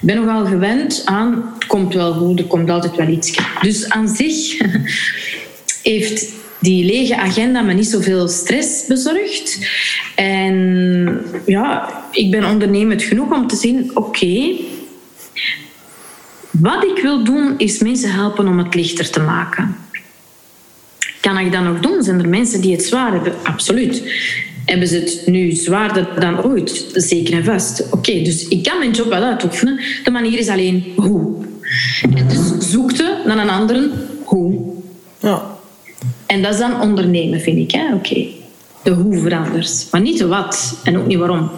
[0.00, 3.38] Ik ben nogal gewend aan, het komt wel goed, er komt altijd wel iets.
[3.60, 4.60] Dus aan zich
[5.82, 9.58] heeft die lege agenda me niet zoveel stress bezorgd.
[10.14, 14.54] En ja, ik ben ondernemend genoeg om te zien, oké,
[16.60, 19.76] wat ik wil doen is mensen helpen om het lichter te maken.
[21.20, 22.02] Kan ik dat nog doen?
[22.02, 23.32] Zijn er mensen die het zwaar hebben?
[23.42, 24.02] Absoluut.
[24.64, 26.86] Hebben ze het nu zwaarder dan ooit?
[26.92, 27.86] Zeker en vast.
[27.90, 29.80] Oké, dus ik kan mijn job wel uitoefenen.
[30.04, 31.44] De manier is alleen hoe.
[32.02, 33.90] En dus zoekte naar een andere
[34.24, 34.60] hoe.
[35.18, 35.56] Ja.
[36.26, 37.80] En dat is dan ondernemen, vind ik.
[37.94, 38.26] Oké.
[38.82, 39.86] De hoe verandert.
[39.90, 41.50] Maar niet de wat en ook niet waarom.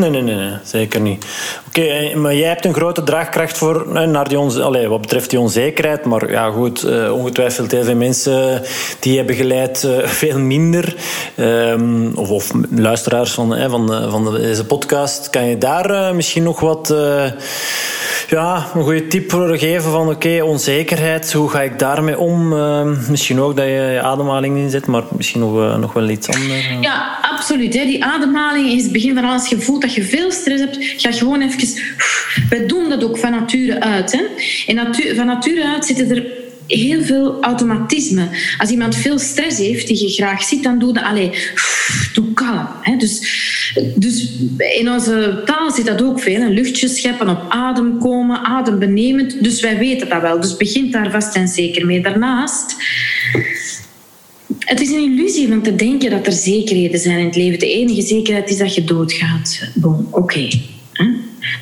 [0.00, 1.26] Nee, nee, nee, zeker niet.
[1.68, 4.38] Oké, eh, maar jij hebt een grote draagkracht voor, eh, naar die
[4.88, 6.04] wat betreft die onzekerheid.
[6.04, 8.62] Maar ja, goed, uh, ongetwijfeld heel veel mensen
[9.00, 9.88] die hebben geleid
[10.20, 10.94] veel minder.
[11.36, 15.30] Um, of, of, luisteraars van, van, van deze podcast.
[15.30, 16.94] Kan je daar misschien nog wat
[18.28, 22.52] ja, een goede tip voor geven van oké, onzekerheid, hoe ga ik daarmee om?
[22.52, 26.68] Uh, misschien ook dat je je ademhaling inzet, maar misschien nog, nog wel iets anders.
[26.80, 27.72] Ja, absoluut.
[27.72, 29.48] Die ademhaling is het begin van alles.
[29.48, 29.56] Je
[29.94, 31.82] je veel stress hebt, ga gewoon even...
[32.50, 34.12] Wij doen dat ook van nature uit.
[34.12, 34.22] Hè.
[34.66, 36.26] En van nature uit zitten er
[36.66, 38.28] heel veel automatisme.
[38.58, 41.30] Als iemand veel stress heeft, die je graag ziet, dan doe je allee,
[42.14, 42.68] doe kalm.
[42.82, 42.96] Hè.
[42.96, 43.20] Dus,
[43.94, 44.28] dus
[44.78, 46.40] in onze taal zit dat ook veel.
[46.40, 49.44] Een luchtje scheppen, op adem komen, adembenemend.
[49.44, 50.40] Dus wij weten dat wel.
[50.40, 52.02] Dus begint daar vast en zeker mee.
[52.02, 52.76] Daarnaast...
[54.70, 57.58] Het is een illusie van te denken dat er zekerheden zijn in het leven.
[57.58, 59.60] De enige zekerheid is dat je doodgaat.
[59.74, 60.18] Bon, oké.
[60.18, 60.62] Okay.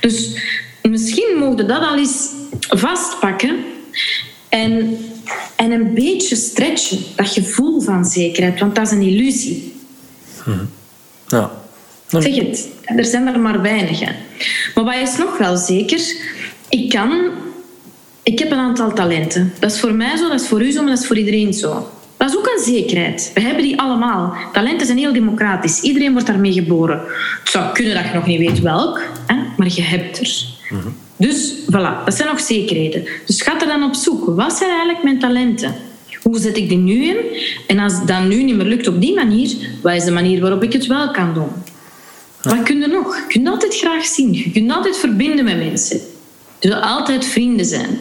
[0.01, 0.37] Dus
[0.83, 2.29] misschien mogen dat al eens
[2.69, 3.57] vastpakken
[4.49, 4.99] en,
[5.57, 9.73] en een beetje stretchen, dat gevoel van zekerheid, want dat is een illusie.
[10.45, 10.51] Hm.
[11.29, 11.53] Ja.
[12.07, 14.01] Zeg het, er zijn er maar weinig.
[14.75, 16.01] Maar wat is nog wel zeker?
[16.69, 17.31] Ik kan...
[18.23, 19.53] Ik heb een aantal talenten.
[19.59, 21.55] Dat is voor mij zo, dat is voor u zo, maar dat is voor iedereen
[21.55, 21.91] zo.
[22.19, 23.31] Dat is ook een zekerheid.
[23.35, 24.35] We hebben die allemaal.
[24.53, 25.81] Talenten zijn heel democratisch.
[25.81, 27.01] Iedereen wordt daarmee geboren.
[27.41, 29.37] Het zou kunnen dat je nog niet weet welk, hè?
[29.57, 30.45] maar je hebt er.
[30.71, 33.05] Mm dus voilà, dat zijn nog zekerheden.
[33.27, 34.27] Dus ga er dan op zoek.
[34.37, 35.75] Wat zijn eigenlijk mijn talenten?
[36.23, 37.17] Hoe zet ik die nu in?
[37.67, 40.63] En als dat nu niet meer lukt op die manier, wat is de manier waarop
[40.63, 41.49] ik het wel kan doen?
[42.43, 43.17] Wat kun je nog?
[43.17, 44.33] Je kunt altijd graag zien.
[44.33, 46.01] Je kunt altijd verbinden met mensen.
[46.61, 47.99] Je wil altijd vrienden zijn.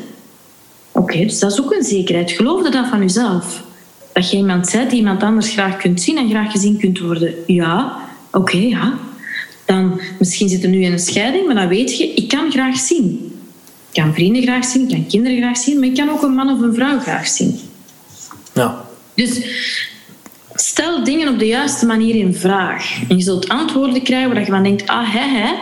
[0.92, 2.32] Oké, dus dat is ook een zekerheid.
[2.32, 3.64] Geloof dat van jezelf.
[4.18, 7.34] Dat je iemand bent die iemand anders graag kunt zien en graag gezien kunt worden.
[7.46, 7.98] Ja,
[8.32, 8.94] oké, ja.
[9.66, 12.78] Dan, misschien zit er nu in een scheiding, maar dan weet je, ik kan graag
[12.78, 13.36] zien.
[13.92, 16.34] Ik kan vrienden graag zien, ik kan kinderen graag zien, maar ik kan ook een
[16.34, 17.60] man of een vrouw graag zien.
[18.54, 18.86] Ja.
[19.14, 19.42] Dus
[20.54, 23.00] stel dingen op de juiste manier in vraag.
[23.10, 25.54] En je zult antwoorden krijgen waar je van denkt, ah, hè, hè.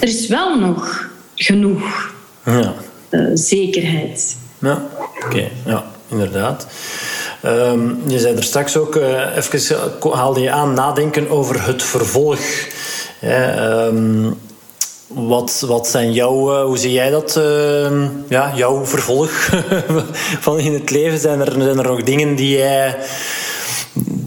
[0.00, 2.74] Er is wel nog genoeg ja.
[3.10, 4.36] uh, zekerheid.
[4.58, 4.86] Ja,
[5.24, 6.66] oké, ja, inderdaad.
[7.44, 9.76] Um, je zei er straks ook, uh, even
[10.12, 12.40] haalde je aan, nadenken over het vervolg.
[13.24, 14.38] Um,
[15.06, 19.30] wat, wat zijn jouw, uh, hoe zie jij dat, uh, ja, jouw vervolg
[20.46, 21.18] van in het leven?
[21.18, 22.96] Zijn er, zijn er nog dingen die jij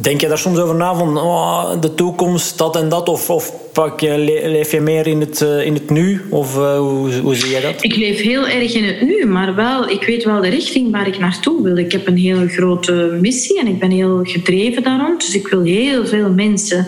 [0.01, 3.09] Denk je daar soms over na van oh, de toekomst, dat en dat?
[3.09, 6.21] Of, of pak je, leef je meer in het, uh, in het nu?
[6.29, 7.83] Of uh, hoe, hoe zie je dat?
[7.83, 11.07] Ik leef heel erg in het nu, maar wel, ik weet wel de richting waar
[11.07, 11.77] ik naartoe wil.
[11.77, 15.17] Ik heb een heel grote missie en ik ben heel gedreven daarom.
[15.17, 16.87] Dus ik wil heel veel mensen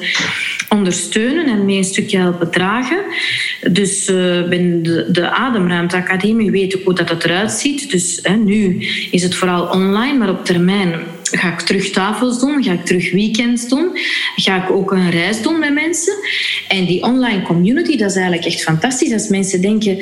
[0.70, 3.00] ondersteunen en mee een stukje helpen dragen.
[3.72, 7.92] Dus uh, binnen de, de Ademruimte Academie weet ik hoe dat, dat eruit ziet.
[7.92, 10.94] Dus nu is het vooral online, maar op termijn
[11.38, 13.90] ga ik terug tafels doen, ga ik terug weekends doen,
[14.36, 16.14] ga ik ook een reis doen met mensen.
[16.68, 19.14] En die online community, dat is eigenlijk echt fantastisch.
[19.14, 19.98] Als mensen denken,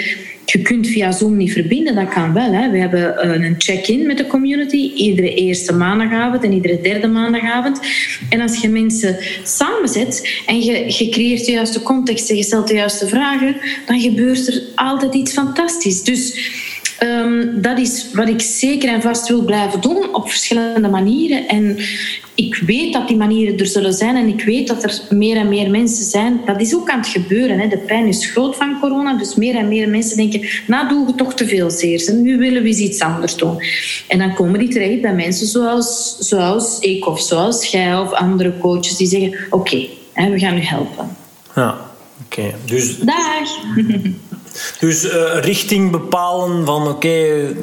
[0.45, 2.53] je kunt via Zoom niet verbinden, dat kan wel.
[2.53, 2.69] Hè.
[2.69, 7.79] We hebben eh, een check-in met de community, iedere eerste maandagavond en iedere derde maandagavond.
[8.29, 12.67] En als je mensen samenzet en je, je creëert de juiste context en je stelt
[12.67, 16.03] de juiste vragen, dan gebeurt er altijd iets fantastisch.
[16.03, 16.49] Dus
[17.03, 21.47] Um, dat is wat ik zeker en vast wil blijven doen op verschillende manieren.
[21.47, 21.77] En
[22.35, 25.49] ik weet dat die manieren er zullen zijn en ik weet dat er meer en
[25.49, 26.41] meer mensen zijn.
[26.45, 27.59] Dat is ook aan het gebeuren.
[27.59, 27.67] Hè.
[27.67, 31.15] De pijn is groot van corona, dus meer en meer mensen denken, nou doen we
[31.15, 32.13] toch te veel zeer.
[32.13, 33.61] Nu willen we eens iets anders doen.
[34.07, 38.57] En dan komen die terecht bij mensen zoals, zoals ik of zoals jij of andere
[38.57, 41.17] coaches die zeggen, oké, okay, we gaan u helpen.
[41.55, 41.77] Ja,
[42.25, 42.53] oké.
[42.65, 42.97] Dus...
[42.97, 43.49] Dag!
[44.79, 45.11] Dus uh,
[45.41, 47.53] richting bepalen van oké,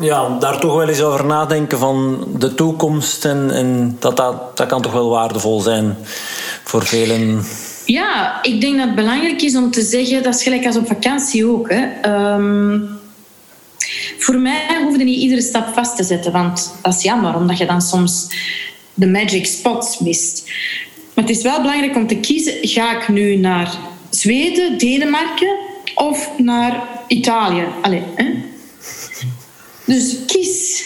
[0.00, 3.24] ja, daar toch wel eens over nadenken van de toekomst.
[3.24, 5.96] En, dat, dat, dat kan toch wel waardevol zijn
[6.64, 7.44] voor velen.
[7.84, 10.86] Ja, ik denk dat het belangrijk is om te zeggen, dat is gelijk als op
[10.86, 11.70] vakantie ook.
[11.70, 12.10] Hè.
[12.34, 12.98] Um,
[14.18, 17.66] voor mij hoefde niet iedere stap vast te zetten, want dat is jammer, omdat je
[17.66, 18.26] dan soms
[18.94, 20.50] de magic spots mist.
[21.14, 23.74] Maar het is wel belangrijk om te kiezen, ga ik nu naar
[24.10, 25.57] Zweden, Denemarken
[25.98, 27.64] of naar Italië.
[27.82, 28.34] Allee, hè?
[29.84, 30.84] Dus kies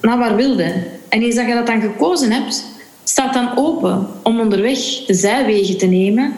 [0.00, 0.86] naar waar wilde.
[1.08, 2.64] En eens dat je dat dan gekozen hebt,
[3.04, 6.34] staat dan open om onderweg de zijwegen te nemen.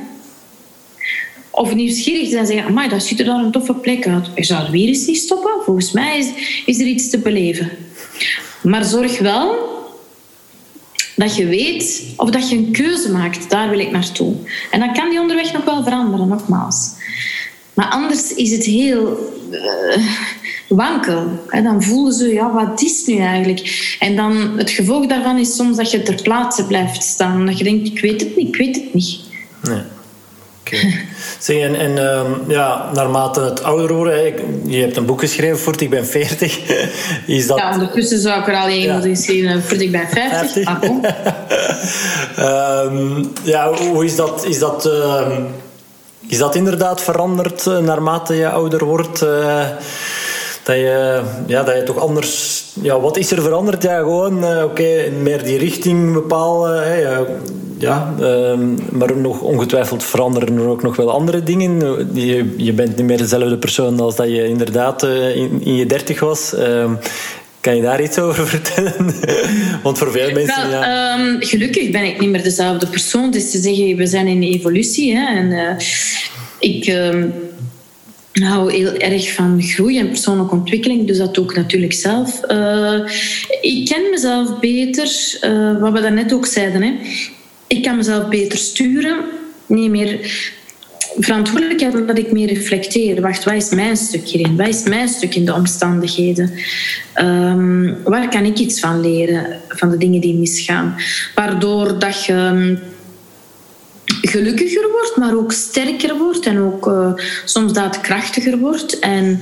[1.50, 4.26] Of nieuwsgierig te zijn en zeggen, amai, dat ziet er dan een toffe plek uit.
[4.34, 5.52] Je zou weer eens niet stoppen.
[5.64, 6.28] Volgens mij is,
[6.66, 7.70] is er iets te beleven.
[8.62, 9.70] Maar zorg wel
[11.16, 13.50] dat je weet of dat je een keuze maakt.
[13.50, 14.34] Daar wil ik naartoe.
[14.70, 16.90] En dan kan die onderweg nog wel veranderen, nogmaals.
[17.74, 20.06] Maar anders is het heel uh,
[20.68, 21.24] wankel.
[21.62, 23.96] Dan voelen ze, ja, wat is nu eigenlijk?
[23.98, 27.46] En dan het gevolg daarvan is soms dat je ter plaatse blijft staan.
[27.46, 29.20] Dat je denkt, ik weet het niet, ik weet het niet.
[29.62, 29.82] Nee.
[30.66, 31.06] Okay.
[31.62, 34.34] en, en um, ja, naarmate het ouder worden,
[34.66, 36.58] je hebt een boek geschreven voor ik ben 40.
[37.26, 37.58] Is dat...
[37.58, 40.78] Ja, ondertussen zou ik er al één moeten geschreven voor ik ben 50.
[40.80, 41.14] 50.
[42.38, 44.44] um, ja, hoe is dat?
[44.46, 45.38] Is dat, uh,
[46.32, 49.22] is dat inderdaad veranderd uh, naarmate je ouder wordt?
[49.22, 49.64] Uh,
[50.62, 52.62] dat je, ja, dat je toch anders...
[52.82, 53.82] Ja, wat is er veranderd?
[53.82, 56.84] Ja, gewoon, uh, oké, meer die richting bepalen.
[57.78, 61.78] Ja, ehm, maar nog ongetwijfeld veranderen er ook nog wel andere dingen.
[62.12, 66.20] Je, je bent niet meer dezelfde persoon als dat je inderdaad in, in, je dertig
[66.20, 66.54] was.
[67.62, 69.14] Ehm, kan je daar iets over vertellen?
[69.82, 70.70] Want voor veel mensen.
[70.70, 71.18] Wel, ja.
[71.18, 73.30] um, gelukkig ben ik niet meer dezelfde persoon.
[73.30, 75.16] Dus te zeggen, we zijn in evolutie.
[75.16, 75.76] Hè, en uh,
[76.58, 76.84] ik
[78.40, 82.40] hou heel erg van groei en persoonlijke ontwikkeling, dus dat doe ik natuurlijk zelf.
[82.50, 83.00] Uh,
[83.60, 86.82] ik ken mezelf beter, uh, wat we daarnet ook zeiden.
[86.82, 86.92] Hè.
[87.66, 89.16] Ik kan mezelf beter sturen,
[89.66, 90.30] niet meer
[91.18, 93.20] verantwoordelijkheid omdat ik meer reflecteer.
[93.20, 94.56] Wacht, wat is mijn stuk hierin?
[94.56, 96.50] Wat is mijn stuk in de omstandigheden?
[97.20, 100.96] Um, waar kan ik iets van leren, van de dingen die misgaan?
[101.34, 102.78] Waardoor dat je
[104.04, 107.12] gelukkiger wordt, maar ook sterker wordt en ook uh,
[107.44, 109.40] soms daadkrachtiger wordt en,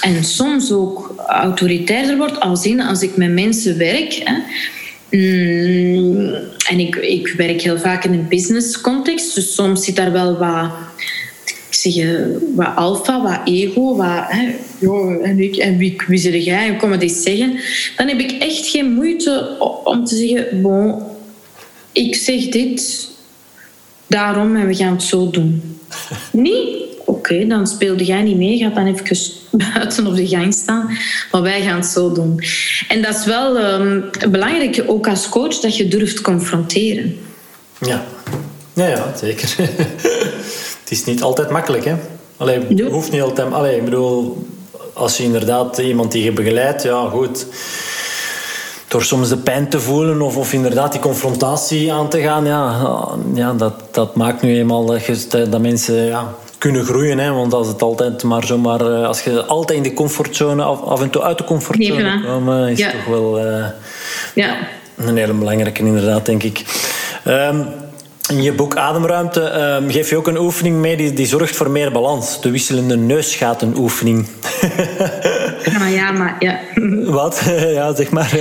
[0.00, 2.40] en soms ook autoritairder wordt.
[2.40, 4.12] Als in, als ik met mensen werk.
[4.12, 4.34] Hè,
[5.12, 6.34] mm,
[6.68, 10.38] en ik, ik werk heel vaak in een business context, dus soms zit daar wel
[10.38, 10.70] wat,
[11.44, 12.16] ik zeg,
[12.54, 14.52] wat alfa, wat ego, wat, hè,
[15.22, 17.60] en, ik, en wie, wie zeg jij, en kom het eens zeggen.
[17.96, 21.02] Dan heb ik echt geen moeite om te zeggen, bon,
[21.92, 23.08] ik zeg dit,
[24.06, 25.78] daarom en we gaan het zo doen.
[26.32, 26.81] Niet?
[27.12, 29.16] Oké, dan speelde jij niet mee, gaat dan even
[29.50, 30.96] buiten op de gang staan.
[31.32, 32.40] Maar wij gaan het zo doen.
[32.88, 37.18] En dat is wel um, belangrijk, ook als coach, dat je durft confronteren.
[37.80, 38.04] Ja,
[38.72, 39.54] ja, ja zeker.
[40.80, 41.94] het is niet altijd makkelijk, hè?
[42.36, 43.52] Allee, het hoeft niet altijd...
[43.52, 44.46] Allee, ik bedoel,
[44.92, 47.46] als je inderdaad iemand die je begeleidt, ja, goed
[48.88, 53.08] door soms de pijn te voelen of, of inderdaad die confrontatie aan te gaan, ja,
[53.34, 57.18] ja dat, dat maakt nu eenmaal dat, dat mensen ja, kunnen groeien.
[57.18, 57.32] Hè?
[57.32, 61.02] Want als het altijd maar zomaar, eh, als je altijd in de comfortzone, af, af
[61.02, 62.90] en toe uit de comfortzone komt, is ja.
[62.90, 63.66] toch wel uh,
[64.34, 64.56] ja.
[64.96, 66.64] een hele belangrijke, inderdaad, denk ik.
[67.26, 67.66] Um,
[68.30, 71.70] in je boek Ademruimte um, geef je ook een oefening mee die, die zorgt voor
[71.70, 72.40] meer balans.
[72.40, 74.26] De wisselende neusgatenoefening.
[75.64, 76.58] Ja, ja, maar ja.
[77.18, 77.42] Wat?
[77.78, 78.36] Ja, zeg maar.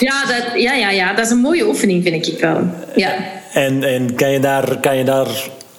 [0.00, 2.60] Ja, dat, ja, ja, ja, dat is een mooie oefening, vind ik wel.
[2.94, 3.14] Ja.
[3.52, 5.28] En, en kan je daar, kan je daar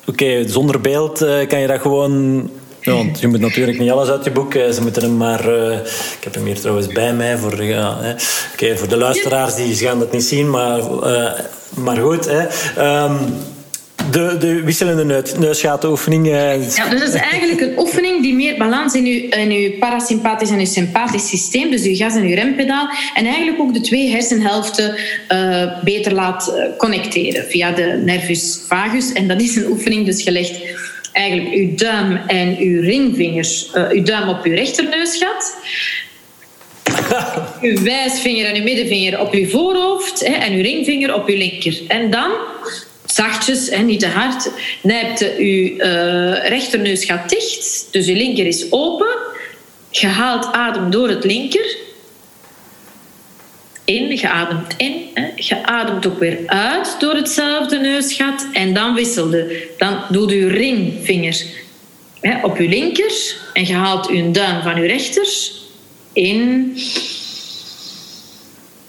[0.06, 4.10] oké, zonder beeld, eh, kan je dat gewoon ja, want je moet natuurlijk niet alles
[4.10, 4.54] uit je boek.
[4.54, 5.50] Ze moeten hem maar.
[5.50, 5.74] Uh,
[6.18, 7.38] ik heb hem hier trouwens bij mij.
[7.38, 8.78] Voor, ja, hè.
[8.78, 10.82] voor de luisteraars die gaan dat niet zien, maar,
[11.76, 12.28] maar goed.
[12.30, 12.42] Hè.
[13.04, 13.18] Um,
[14.14, 16.28] de, de wisselende neusgatenoefening.
[16.28, 19.78] Uh, ja, dus dat is eigenlijk een oefening die meer balans in je, in uw
[19.78, 23.82] parasympathisch en uw sympathisch systeem, dus uw gas- en uw rempedaal, en eigenlijk ook de
[23.82, 24.96] twee hersenhelften
[25.32, 29.14] uh, beter laat connecteren via de nervus vagus.
[29.14, 30.62] En dat is een oefening, dus gelegd
[31.12, 35.56] eigenlijk uw duim en uw ringvingers, uh, uw duim op uw rechterneusgat.
[37.62, 41.82] uw wijsvinger en uw middenvinger op uw voorhoofd hè, en uw ringvinger op uw linker.
[41.88, 42.32] En dan,
[43.14, 44.52] zachtjes, hè, niet te hard,
[44.82, 47.88] knijpt uw uh, rechterneusgat dicht.
[47.92, 49.18] Dus uw linker is open.
[49.90, 51.78] Je haalt adem door het linker
[53.86, 55.28] in, je ademt in, hè.
[55.36, 59.68] je ademt ook weer uit door hetzelfde neusgat en dan wisselde.
[59.78, 61.46] Dan doet je ringvinger
[62.22, 65.28] hè, op je linker en je haalt je duim van je rechter
[66.14, 66.72] in,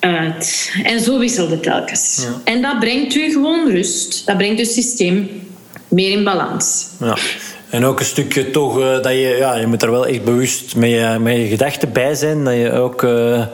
[0.05, 0.73] uit.
[0.83, 2.21] En zo wisselde telkens.
[2.23, 2.53] Ja.
[2.53, 4.27] En dat brengt u gewoon rust.
[4.27, 5.29] Dat brengt het systeem
[5.89, 6.87] meer in balans.
[7.01, 7.17] Ja.
[7.71, 10.77] En ook een stukje toch uh, dat je, ja, je moet er wel echt bewust
[10.77, 12.45] met je, met je gedachten bij zijn.
[12.45, 13.47] Dat je ook uh,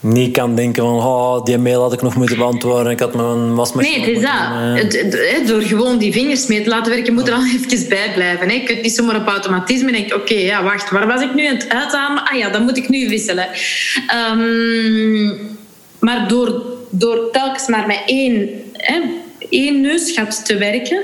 [0.00, 2.92] niet kan denken van oh, die mail had ik nog moeten beantwoorden.
[2.92, 3.96] Ik had mijn wasmachine.
[3.96, 5.14] Nee, het is dat.
[5.14, 5.48] Uh...
[5.48, 8.48] Door gewoon die vingers mee te laten werken, moet er al even bij blijven.
[8.48, 8.54] Hè.
[8.54, 11.46] Je kunt niet zomaar op automatisme denken: oké, okay, ja, wacht, waar was ik nu
[11.46, 12.24] aan het uitademen?
[12.24, 13.48] Ah ja, dan moet ik nu wisselen.
[14.32, 15.38] Um,
[16.04, 19.00] maar door door telkens maar met één, hè,
[19.50, 21.02] één neusgat te werken,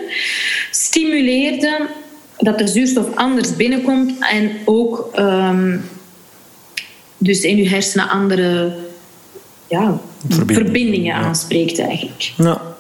[0.70, 1.86] stimuleerde
[2.38, 5.78] dat de zuurstof anders binnenkomt en ook ehm,
[7.18, 8.76] dus in je hersenen andere
[9.68, 10.01] ja,
[10.46, 12.32] verbindingen, aanspreekt eigenlijk.
[12.36, 12.76] Ja.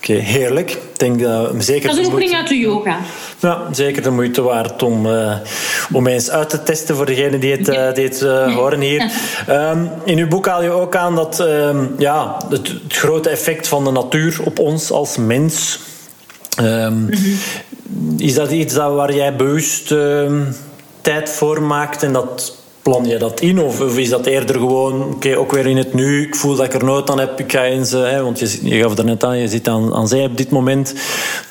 [0.00, 0.70] Oké, heerlijk.
[0.70, 2.98] Ik denk dat zeker dat is een oefening uit de yoga.
[3.40, 5.36] Ja, zeker de moeite waard om, uh,
[5.92, 9.10] om eens uit te testen voor degenen die het, uh, die het uh, horen hier.
[9.48, 13.68] Um, in uw boek haal je ook aan dat um, ja, het, het, grote effect
[13.68, 15.80] van de natuur op ons als mens.
[16.60, 18.18] Um, mm -hmm.
[18.18, 19.94] Is dat iets dat waar jij bewust
[21.00, 22.59] tijd voor maakt en dat
[22.90, 23.60] plan je dat in?
[23.60, 26.56] Of, of is dat eerder gewoon, oké, okay, ook weer in het nu, ik voel
[26.56, 29.04] dat ik er nood aan heb, ik ga eens, hè, want je, je gaf er
[29.04, 30.94] net aan, je zit aan, aan zee op dit moment.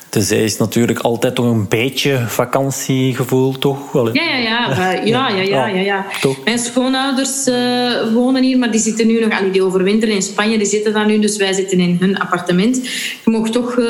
[0.10, 3.96] De zee is natuurlijk altijd toch een beetje vakantiegevoel, toch?
[3.96, 4.14] Allee.
[4.14, 4.72] Ja, ja, ja.
[4.72, 6.06] Uh, ja, ja, ja, ja, ja.
[6.44, 9.40] Mijn schoonouders uh, wonen hier, maar die zitten nu nog...
[9.40, 12.88] Allee, die overwinteren in Spanje, die zitten daar nu, dus wij zitten in hun appartement.
[13.26, 13.88] Je mag toch uh,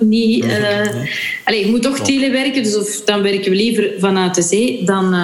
[0.00, 0.44] niet...
[1.44, 5.14] Allee, je moet toch telewerken, dus of, dan werken we liever vanuit de zee dan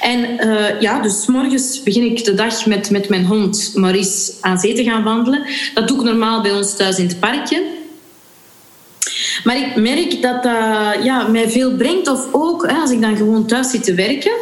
[0.00, 4.58] En uh, ja, dus morgens begin ik de dag met, met mijn hond Maurice aan
[4.58, 5.46] zee te gaan wandelen.
[5.74, 7.62] Dat doe ik normaal bij ons thuis in het parkje.
[9.44, 12.08] Maar ik merk dat dat ja, mij veel brengt.
[12.08, 14.32] Of ook hè, als ik dan gewoon thuis zit te werken,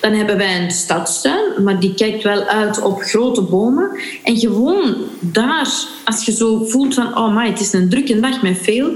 [0.00, 3.90] dan hebben wij een stadstuin, maar die kijkt wel uit op grote bomen.
[4.24, 5.68] En gewoon daar,
[6.04, 8.90] als je zo voelt van, oh my, het is een drukke dag met veel,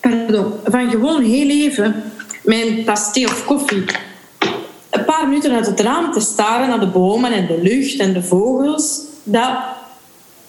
[0.00, 2.02] pardon, van gewoon heel even
[2.42, 3.84] mijn tas of koffie
[4.98, 8.12] een paar minuten uit het raam te staren naar de bomen en de lucht en
[8.12, 9.58] de vogels, dat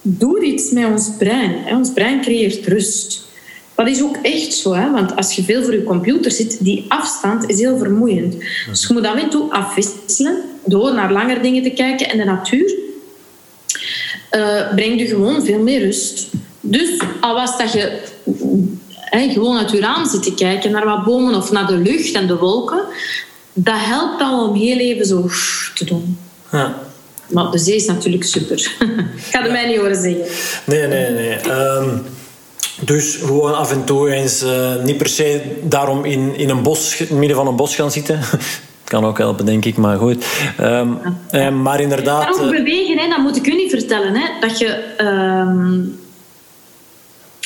[0.02, 1.56] doet iets met ons brein.
[1.72, 3.26] Ons brein creëert rust.
[3.76, 4.92] Dat is ook echt zo, hè?
[4.92, 8.36] want als je veel voor je computer zit, die afstand is heel vermoeiend.
[8.70, 12.74] Dus je moet en toe afwisselen door naar langer dingen te kijken en de natuur
[14.32, 16.30] uh, brengt je gewoon veel meer rust.
[16.62, 18.02] Dus al was dat je
[19.12, 22.28] gewoon uit je raam zit te kijken naar wat bomen of naar de lucht en
[22.28, 22.82] de wolken,
[23.60, 25.30] dat helpt al om heel even zo
[25.74, 26.18] te doen.
[26.52, 26.76] Ja.
[27.28, 28.58] Maar de zee is natuurlijk super.
[29.18, 30.26] ik ga het mij niet horen zeggen.
[30.66, 31.50] Nee, nee, nee.
[31.50, 32.04] Um,
[32.82, 36.98] dus gewoon af en toe eens, uh, niet per se daarom in, in een bos,
[37.00, 38.20] in het midden van een bos gaan zitten.
[38.84, 40.26] kan ook helpen, denk ik, maar goed.
[40.62, 41.00] Um,
[41.32, 41.50] ja.
[41.50, 42.24] maar inderdaad...
[42.24, 44.16] Maar ook bewegen, hè, dat moet ik u niet vertellen.
[44.16, 44.84] Hè, dat je...
[45.02, 46.00] Um,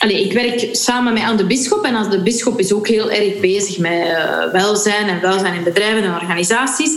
[0.01, 3.39] Allee, ik werk samen met Anne de Bisschop en de Bisschop is ook heel erg
[3.39, 6.91] bezig met uh, welzijn en welzijn in bedrijven en organisaties.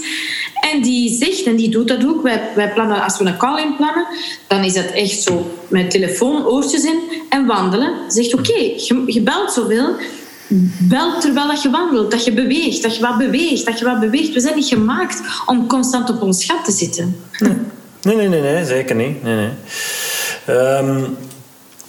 [0.72, 3.62] En die zegt, en die doet dat ook, wij, wij plannen, als we een call
[3.62, 4.07] inplannen,
[4.46, 7.92] dan is dat echt zo met telefoon, oortjes in en wandelen.
[8.09, 9.96] Zegt, oké, je, je belt zoveel,
[10.78, 14.00] bel terwijl dat je wandelt, dat je beweegt, dat je wat beweegt, dat je wat
[14.00, 14.32] beweegt.
[14.32, 17.16] We zijn niet gemaakt om constant op ons gat te zitten.
[18.02, 19.22] Nee, nee, nee, nee zeker niet.
[19.22, 19.50] Nee, nee.
[20.57, 21.16] Um,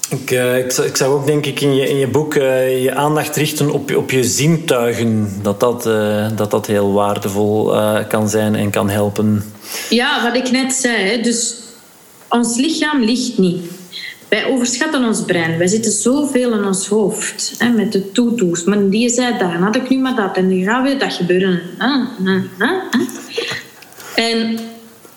[0.10, 3.36] ik, uh, ik, zou ook denk ik in je, in je boek uh, je aandacht
[3.36, 5.30] richten op, op je zintuigen.
[5.42, 7.74] Dat dat, uh, dat, dat heel waardevol
[8.08, 9.44] kan zijn en kan helpen.
[9.90, 11.22] Ja, wat ik net zei.
[11.22, 11.56] Dus
[12.30, 13.66] ons lichaam ligt niet.
[14.28, 15.58] Wij overschatten ons brein.
[15.58, 17.54] Wij zitten zoveel in ons hoofd.
[17.58, 18.64] Hè, met de toetoes.
[18.64, 19.38] Maar die zei.
[19.38, 20.38] En had ik nu maar dat.
[20.38, 21.62] En dan gaat weer dat gebeuren.
[24.16, 24.60] En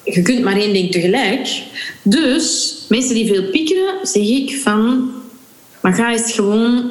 [0.04, 1.62] je kunt maar één ding tegelijk.
[2.02, 5.10] Dus mensen die veel piekeren, zeg ik van...
[5.80, 6.90] Maar ga eens gewoon...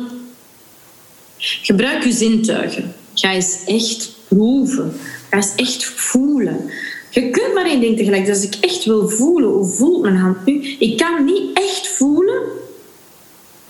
[1.38, 2.96] Gebruik je zintuigen.
[3.14, 4.94] Ga eens echt proeven.
[5.30, 6.70] Ga eens echt voelen.
[7.10, 8.26] Je kunt maar één ding tegelijk.
[8.26, 10.76] Dus als ik echt wil voelen, hoe voelt mijn hand nu?
[10.80, 12.42] Ik kan niet echt voelen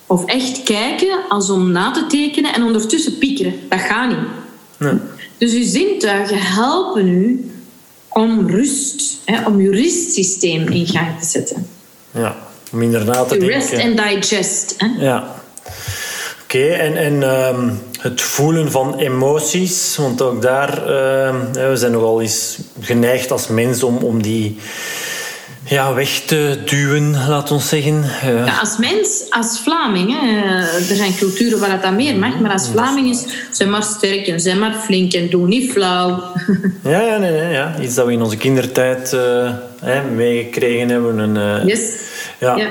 [0.05, 3.53] of echt kijken als om na te tekenen en ondertussen piekeren.
[3.69, 4.27] Dat gaat niet.
[4.77, 4.99] Nee.
[5.37, 7.51] Dus uw zintuigen helpen u
[8.09, 11.67] om rust, hè, om je rustsysteem in gang te zetten.
[12.17, 12.35] Ja,
[12.71, 14.73] om inderdaad te Rest and digest.
[14.77, 15.05] Hè?
[15.05, 15.35] Ja.
[16.43, 21.35] Oké, en, en um, het voelen van emoties, want ook daar, uh,
[21.69, 24.59] we zijn nogal eens geneigd als mens om, om die
[25.67, 28.03] ja, weg te duwen, laat ons zeggen.
[28.03, 28.45] Uh.
[28.45, 30.59] Ja, als mens, als Vlaming, hè,
[30.89, 34.27] er zijn culturen waar dat dan meer mag, maar als Vlaming is, zijn maar sterk
[34.27, 36.23] en zijn maar flink en doe niet flauw.
[36.83, 37.75] Ja, ja, nee, nee, ja.
[37.81, 39.51] iets dat we in onze kindertijd uh,
[40.15, 41.19] meegekregen hebben.
[41.19, 41.81] En, uh, yes.
[42.39, 42.55] ja.
[42.55, 42.69] ja.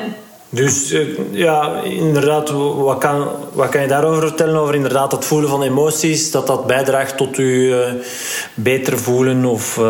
[0.48, 0.94] Dus
[1.30, 4.56] ja, inderdaad, wat kan, wat kan je daarover vertellen?
[4.56, 7.74] Over inderdaad het voelen van emoties, dat dat bijdraagt tot u
[8.54, 9.80] beter voelen of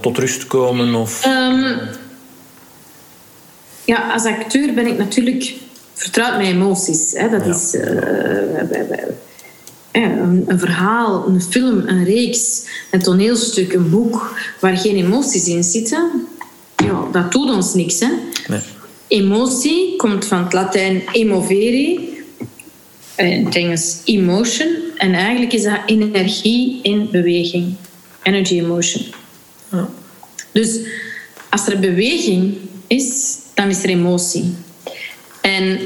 [0.00, 0.94] tot rust komen?
[0.94, 1.26] Of...
[1.26, 1.78] Um,
[3.86, 5.54] ja, als acteur ben ik natuurlijk
[5.94, 7.12] vertrouwd met emoties.
[7.12, 7.28] Hè.
[7.28, 7.82] Dat is uh,
[9.92, 15.64] een, een, verhaal, een film, een reeks, een toneelstuk, een boek waar geen emoties in
[15.64, 16.26] zitten.
[16.76, 18.00] Ja, dat doet ons niks.
[18.00, 18.08] Hè.
[18.48, 18.60] Nee.
[19.08, 22.00] Emotie komt van het Latijn emovere,
[23.16, 24.68] in het Engels emotion.
[24.96, 27.74] En eigenlijk is dat energie in beweging.
[28.22, 29.04] Energy emotion.
[29.72, 29.88] Ja.
[30.52, 30.78] Dus
[31.50, 32.56] als er beweging
[32.86, 34.54] is, dan is er emotie.
[35.40, 35.78] En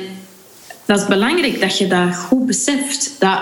[0.87, 3.15] dat is belangrijk dat je dat goed beseft.
[3.19, 3.41] Dat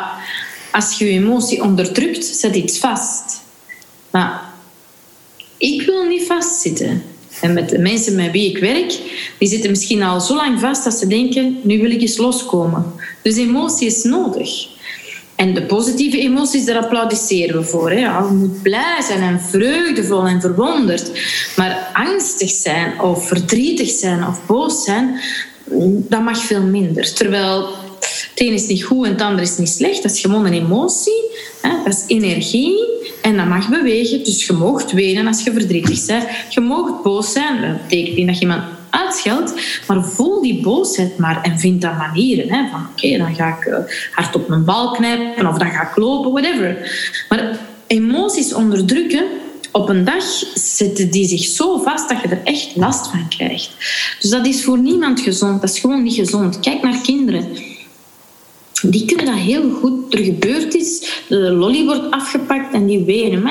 [0.72, 3.40] als je je emotie onderdrukt, zet iets vast.
[4.10, 4.42] Maar
[5.56, 7.02] ik wil niet vastzitten.
[7.40, 8.98] En met de mensen met wie ik werk,
[9.38, 12.92] die zitten misschien al zo lang vast dat ze denken, nu wil ik eens loskomen.
[13.22, 14.68] Dus emotie is nodig.
[15.38, 17.90] En de positieve emoties, daar applaudisseren we voor.
[17.90, 17.98] Hè.
[17.98, 18.26] Ja,
[18.62, 21.10] blij zijn en vreugdevol en verwonderd.
[21.56, 25.20] Maar angstig zijn of verdrietig zijn of boos zijn,
[26.08, 27.14] dat mag veel minder.
[27.14, 27.66] Terwijl
[28.00, 30.02] het een is niet goed en het ander is niet slecht.
[30.02, 31.24] Dat is gewoon een emotie.
[31.60, 31.70] Hè.
[31.84, 32.78] Dat is energie.
[33.22, 34.24] En dat mag bewegen.
[34.24, 36.24] Dus je mag wenen als je verdrietig bent.
[36.48, 37.60] Je mag boos zijn.
[37.60, 39.80] Dat betekent niet dat je iemand uitscheldt.
[39.86, 42.52] Maar voel die boosheid maar en vind dan manieren.
[42.52, 43.78] Hè, van oké, dan ga ik eh,
[44.12, 46.76] hard op mijn bal knijpen of dan ga ik lopen, whatever.
[47.28, 49.24] Maar emoties onderdrukken,
[49.72, 50.24] op een dag
[50.54, 53.70] zetten die zich zo vast dat je er echt last van krijgt.
[54.20, 55.60] Dus dat is voor niemand gezond.
[55.60, 56.60] Dat is gewoon niet gezond.
[56.60, 57.46] Kijk naar kinderen.
[58.82, 60.14] Die kunnen dat heel goed.
[60.14, 63.42] Er gebeurt iets, de lolly wordt afgepakt en die wenen.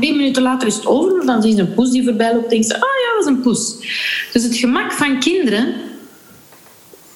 [0.00, 1.26] Drie minuten later is het over.
[1.26, 2.50] Dan zien ze een poes die voorbij loopt.
[2.50, 3.76] denken ze, oh ja, dat is een poes.
[4.32, 5.74] Dus het gemak van kinderen...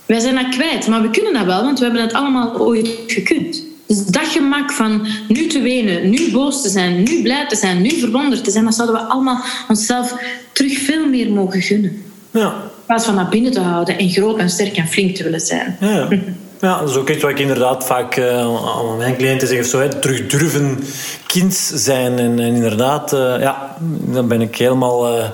[0.07, 2.89] Wij zijn dat kwijt, maar we kunnen dat wel, want we hebben het allemaal ooit
[3.07, 3.63] gekund.
[3.87, 7.83] Dus dat gemak van nu te wenen, nu boos te zijn, nu blij te zijn,
[7.83, 10.15] nu verwonderd te zijn, dat zouden we allemaal onszelf
[10.53, 12.03] terug veel meer mogen gunnen.
[12.31, 12.47] Ja.
[12.47, 15.41] In plaats van naar binnen te houden en groot en sterk en flink te willen
[15.41, 15.77] zijn.
[15.81, 16.09] Ja.
[16.63, 19.65] Ja, dat is ook iets wat ik inderdaad vaak uh, aan mijn cliënten zeg.
[19.65, 20.85] Zo, terug durven
[21.27, 22.19] kind zijn.
[22.19, 25.19] En, inderdaad, uh, ja, dan ben ik helemaal...
[25.19, 25.25] Uh,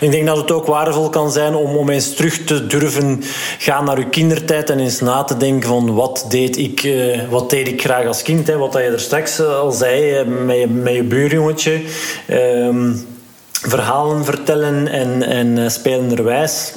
[0.00, 3.22] ik denk dat het ook waardevol kan zijn om, om eens terug te durven
[3.58, 6.88] gaan naar je kindertijd en eens na te denken van wat deed ik,
[7.30, 8.46] wat deed ik graag als kind.
[8.46, 11.82] Hè, wat je er straks al zei met je, met je buurjongetje.
[12.26, 12.90] Ehm,
[13.62, 16.72] verhalen vertellen en, en spelenderwijs.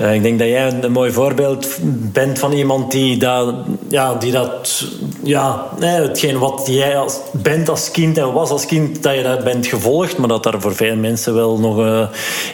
[0.00, 1.78] Uh, ik denk dat jij een mooi voorbeeld
[2.12, 3.54] bent van iemand die dat,
[3.88, 4.84] ja, die dat
[5.22, 9.44] ja, hetgeen wat jij als, bent als kind en was als kind, dat je dat
[9.44, 12.06] bent gevolgd, maar dat daar voor veel mensen wel nog uh,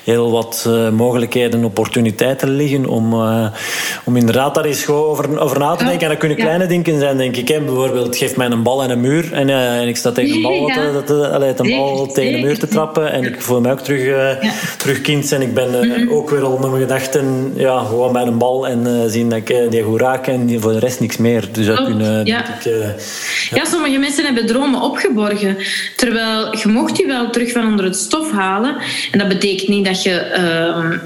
[0.05, 3.15] heel wat uh, mogelijkheden en opportuniteiten liggen om,
[4.05, 6.03] om inderdaad daar eens gewoon over, over na te denken.
[6.03, 7.49] En dat kunnen kleine dingen zijn, denk ik.
[7.49, 7.61] Hè.
[7.61, 10.69] Bijvoorbeeld, geef mij een bal en een muur en, en ik sta tegen een bal,
[10.69, 10.91] ja.
[10.93, 14.39] dat, dat, een bal tegen de muur te trappen en ik voel me ook terug,
[14.77, 16.11] terug kind en ik ben mhm.
[16.11, 19.39] ook weer al met mijn gedachten ja, gewoon met een bal en uh, zien dat
[19.39, 21.49] ik uh, die goed raak en voor de rest niks meer.
[21.53, 22.59] Dus dat oh, kunnen, ja.
[22.59, 22.87] Ik, uh,
[23.51, 23.65] ja.
[23.65, 25.57] sommige mensen hebben dromen opgeborgen.
[25.97, 28.77] Terwijl je mocht die wel terug van onder het stof halen.
[29.11, 30.33] En dat betekent niet dat je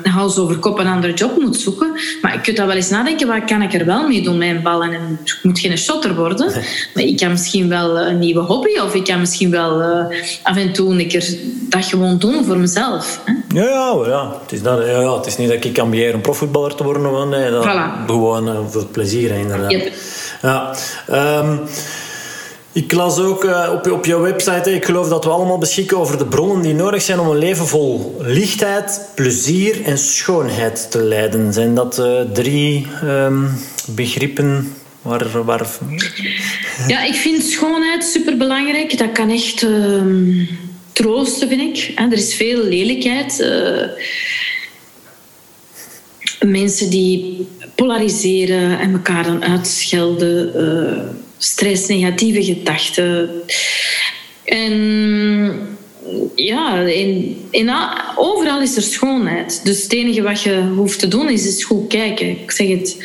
[0.04, 1.92] uh, hals over kop een andere job moet zoeken.
[2.22, 4.48] Maar je kunt dat wel eens nadenken, wat kan ik er wel mee doen met
[4.48, 4.82] een bal?
[4.82, 4.92] En
[5.24, 6.52] ik moet geen shotter worden.
[6.94, 9.82] Maar ik kan misschien wel een nieuwe hobby of ik kan misschien wel
[10.42, 11.36] af en toe een keer
[11.68, 13.20] dat gewoon doen voor mezelf.
[13.24, 13.60] Hè?
[13.60, 14.32] Ja, ja, ja.
[14.42, 15.16] Het, is dat, ja, ja.
[15.16, 17.28] het is niet dat ik ambiëren een profvoetballer te worden.
[17.28, 18.06] Nee, dat, voilà.
[18.06, 19.70] Gewoon uh, voor het plezier, inderdaad.
[19.70, 19.92] Yep.
[20.42, 20.74] Ja.
[21.38, 21.60] Um,
[22.72, 26.18] ik las ook uh, op, op jouw website, ik geloof dat we allemaal beschikken over
[26.18, 31.52] de bronnen die nodig zijn om een leven vol lichtheid, plezier en schoonheid te leiden.
[31.52, 33.50] Zijn dat uh, drie um,
[33.86, 35.66] begrippen waar, waar...
[36.86, 38.98] Ja, ik vind schoonheid superbelangrijk.
[38.98, 40.48] Dat kan echt uh,
[40.98, 41.92] troosten, vind ik.
[41.98, 43.40] Er is veel lelijkheid.
[43.40, 43.82] Uh,
[46.50, 53.30] mensen die polariseren en elkaar dan uitschelden, uh, stress, negatieve gedachten.
[54.44, 55.76] En
[56.34, 57.70] ja, in, in,
[58.16, 59.60] overal is er schoonheid.
[59.64, 62.28] Dus het enige wat je hoeft te doen is, is goed kijken.
[62.28, 63.04] Ik zeg het.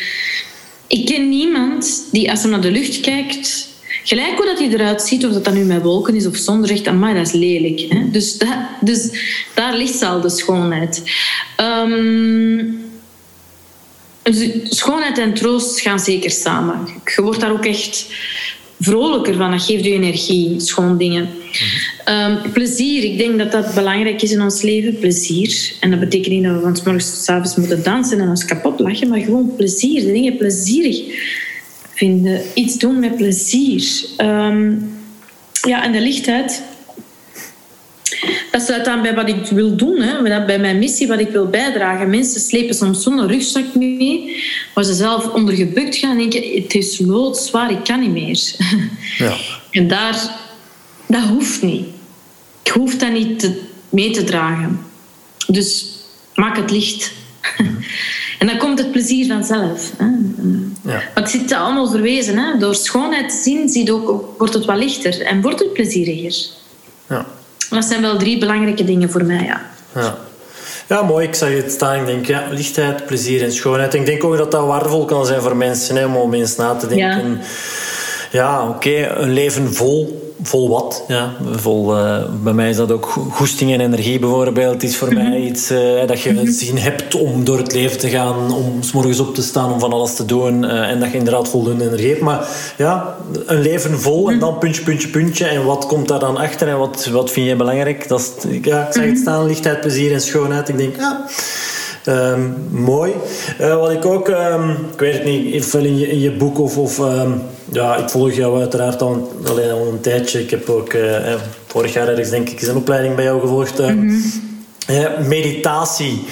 [0.87, 3.72] Ik ken niemand die als hij naar de lucht kijkt,
[4.03, 6.65] gelijk hoe dat hij eruit ziet, of dat dat nu met wolken is of zon,
[6.65, 7.85] zegt, amai, dat is lelijk.
[7.89, 8.09] Hè?
[8.11, 8.37] Dus,
[8.81, 9.09] dus
[9.53, 11.03] daar ligt al de schoonheid.
[11.57, 12.81] Um,
[14.23, 16.87] dus schoonheid en troost gaan zeker samen.
[17.15, 18.05] Je wordt daar ook echt
[18.79, 19.51] vrolijker van.
[19.51, 21.29] Dat geeft je energie, schoon dingen.
[22.09, 24.99] um, plezier, ik denk dat dat belangrijk is in ons leven.
[24.99, 25.73] Plezier.
[25.79, 28.79] En dat betekent niet dat we van morgens tot avonds moeten dansen en ons kapot
[28.79, 30.05] lachen, maar gewoon plezier.
[30.05, 31.01] De dingen plezierig
[31.93, 32.41] vinden.
[32.53, 34.05] Iets doen met plezier.
[34.17, 34.91] Um,
[35.67, 36.63] ja, en de lichtheid
[38.51, 40.45] dat sluit aan bij wat ik wil doen, hè.
[40.45, 42.09] bij mijn missie, wat ik wil bijdragen.
[42.09, 46.75] Mensen slepen soms zo'n rugzak mee, waar ze zelf onder gebukt gaan en denken: het
[46.75, 48.55] is loodzwaar, ik kan niet meer.
[49.17, 49.35] Ja.
[49.71, 50.29] En daar,
[51.07, 51.85] dat hoeft niet.
[52.63, 54.79] Ik hoef dat niet te, mee te dragen.
[55.47, 55.85] Dus
[56.35, 57.11] maak het licht.
[58.39, 59.91] en dan komt het plezier vanzelf.
[59.97, 60.05] Hè.
[60.83, 60.91] Ja.
[60.93, 62.37] Maar het zit allemaal verwezen.
[62.37, 62.57] Hè.
[62.57, 66.45] Door schoonheid te zien, zie ook, wordt het wat lichter en wordt het plezieriger.
[67.09, 67.25] Ja.
[67.69, 69.61] Dat zijn wel drie belangrijke dingen voor mij, ja.
[69.95, 70.17] ja.
[70.87, 71.27] Ja, mooi.
[71.27, 71.99] Ik zag het staan.
[71.99, 73.93] Ik denk, ja, lichtheid, plezier en schoonheid.
[73.93, 76.87] Ik denk ook dat dat waardevol kan zijn voor mensen, hè, om eens na te
[76.87, 77.41] denken.
[78.31, 81.03] Ja, ja oké, een leven vol vol wat.
[81.07, 81.33] Ja.
[81.51, 84.83] Vol, uh, bij mij is dat ook goesting en energie bijvoorbeeld.
[84.83, 85.41] Is voor mij mhm.
[85.41, 88.53] iets uh, dat je mm zin hebt om door het leven te gaan.
[88.53, 90.63] Om s morgens op te staan, om van alles te doen.
[90.63, 92.21] Uh, en dat je inderdaad voldoende energie hebt.
[92.21, 93.15] Maar ja,
[93.45, 94.45] een leven vol en mhm.
[94.45, 95.45] dan puntje, puntje, puntje.
[95.45, 98.07] En wat komt daar dan achter en wat, wat vind je belangrijk?
[98.07, 99.21] Dat is, ja, ik zeg het mhm.
[99.21, 100.69] staan, lichtheid, plezier en schoonheid.
[100.69, 101.25] Ik denk, ja...
[102.07, 103.13] Um, mooi.
[103.61, 106.59] Uh, wat ik ook, um, ik weet het niet, invul in je, in je boek
[106.59, 107.41] of, of um,
[107.71, 110.39] ja, ik volg jou uiteraard al, alleen al een tijdje.
[110.39, 113.41] Ik heb ook uh, eh, vorig jaar ergens denk ik eens een opleiding bij jou
[113.41, 113.79] gevolgd.
[113.79, 114.21] Uh, mm
[114.87, 115.27] -hmm.
[115.27, 116.25] meditatie.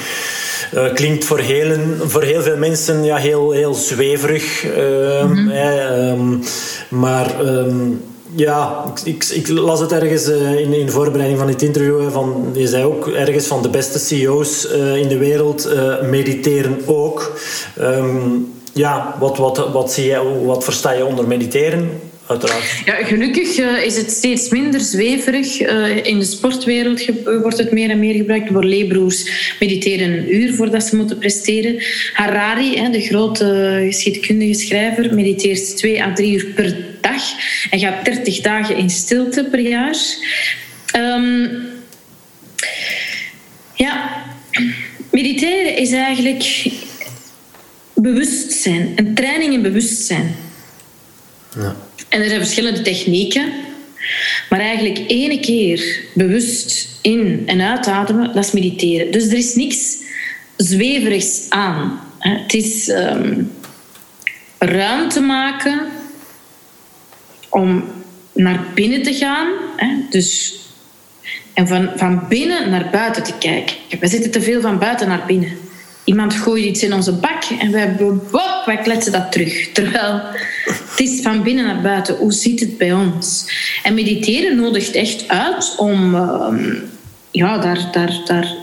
[0.73, 4.65] Uh, klinkt voor heel, voor heel veel mensen ja, heel, heel zweverig.
[5.25, 6.41] Mm -hmm.
[6.89, 7.31] maar
[8.35, 12.11] ja, ik, ik, las het ergens uh, in, in de voorbereiding van dit interview.
[12.11, 16.77] van, je zei ook ergens van de beste CEO's uh, in de wereld uh, mediteren
[16.85, 17.39] ook.
[17.79, 21.89] Um, ja, wat, wat, wat, zie je, wat versta je onder mediteren?
[22.27, 22.81] Uiteraard.
[22.85, 25.59] Ja, gelukkig is het steeds minder zweverig.
[26.03, 27.05] in de sportwereld
[27.41, 28.51] wordt het meer en meer gebruikt.
[28.51, 29.29] Borlée-broers
[29.59, 31.83] mediteren een uur voordat ze moeten presteren.
[32.13, 36.90] Harari, de grote geschiedkundige schrijver, mediteert twee à drie uur per dag.
[37.69, 39.95] Hij gaat 30 dagen in stilte per jaar.
[40.95, 41.67] Um,
[43.75, 44.23] ja,
[45.11, 46.71] mediteren is eigenlijk
[47.93, 50.35] bewustzijn, een training in bewustzijn.
[51.55, 51.75] Ja.
[52.09, 53.51] En er zijn verschillende technieken,
[54.49, 59.11] maar eigenlijk ene keer bewust in- en uitademen, dat is mediteren.
[59.11, 59.97] Dus er is niks
[60.57, 61.99] zweverigs aan.
[62.19, 63.51] Het is um,
[64.57, 65.81] ruimte maken
[67.51, 67.83] om
[68.33, 69.47] naar binnen te gaan.
[69.77, 70.59] Hè, dus,
[71.53, 73.75] en van, van binnen naar buiten te kijken.
[73.99, 75.57] We zitten te veel van buiten naar binnen.
[76.03, 77.95] Iemand gooit iets in onze bak en wij,
[78.31, 79.67] wop, wij kletsen dat terug.
[79.73, 80.21] Terwijl
[80.65, 82.15] het is van binnen naar buiten.
[82.15, 83.45] Hoe zit het bij ons?
[83.83, 86.47] En mediteren nodigt echt uit om uh,
[87.31, 88.55] ja, daar, daar, daar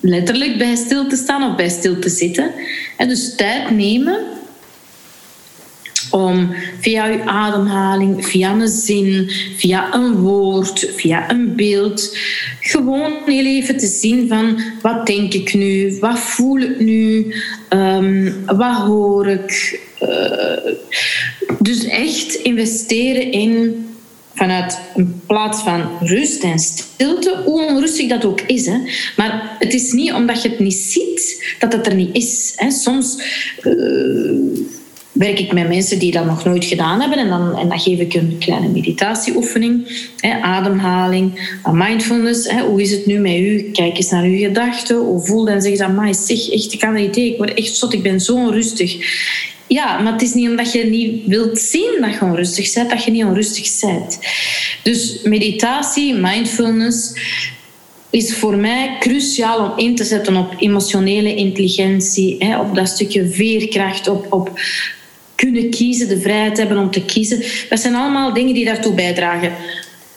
[0.00, 2.50] letterlijk bij stil te staan of bij stil te zitten.
[2.96, 4.20] En dus tijd nemen
[6.10, 12.16] om via uw ademhaling, via een zin, via een woord, via een beeld,
[12.60, 17.34] gewoon heel even te zien van wat denk ik nu, wat voel ik nu,
[17.70, 19.80] um, wat hoor ik.
[20.02, 20.72] Uh,
[21.58, 23.86] dus echt investeren in
[24.38, 28.66] vanuit een plaats van rust en stilte, hoe onrustig dat ook is.
[28.66, 28.78] Hè.
[29.16, 32.52] Maar het is niet omdat je het niet ziet dat het er niet is.
[32.56, 32.70] Hè.
[32.70, 33.22] Soms
[33.62, 34.32] uh,
[35.12, 37.18] werk ik met mensen die dat nog nooit gedaan hebben.
[37.18, 40.06] En dan, en dan geef ik een kleine meditatieoefening.
[40.16, 42.50] Hè, ademhaling, mindfulness.
[42.50, 43.70] Hè, hoe is het nu met u?
[43.72, 44.96] Kijk eens naar uw gedachten.
[44.96, 47.92] Hoe voel en zeg dan, maar zeg, echt, ik kan niet Ik word echt zot.
[47.92, 48.96] Ik ben zo onrustig.
[49.66, 53.04] Ja, maar het is niet omdat je niet wilt zien dat je onrustig bent, dat
[53.04, 54.18] je niet onrustig bent.
[54.82, 57.12] Dus meditatie, mindfulness,
[58.10, 63.28] is voor mij cruciaal om in te zetten op emotionele intelligentie, hè, op dat stukje
[63.28, 64.60] veerkracht, op, op
[65.38, 67.42] kunnen kiezen, de vrijheid hebben om te kiezen.
[67.68, 69.52] Dat zijn allemaal dingen die daartoe bijdragen.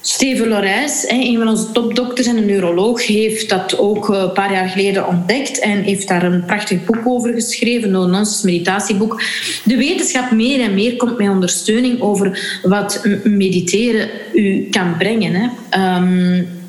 [0.02, 4.52] Steven Lorijs, een van onze topdokters en een neuroloog, heeft dat ook eh, een paar
[4.52, 9.22] jaar geleden ontdekt en heeft daar een prachtig boek over geschreven, een nonsense meditatieboek.
[9.64, 15.34] De wetenschap meer en meer komt met ondersteuning over wat mediteren u kan brengen.
[15.34, 15.98] Hè.
[15.98, 16.61] Um,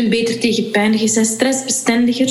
[0.00, 0.92] kunt beter tegen pijn.
[0.92, 2.26] Je bent stressbestendiger,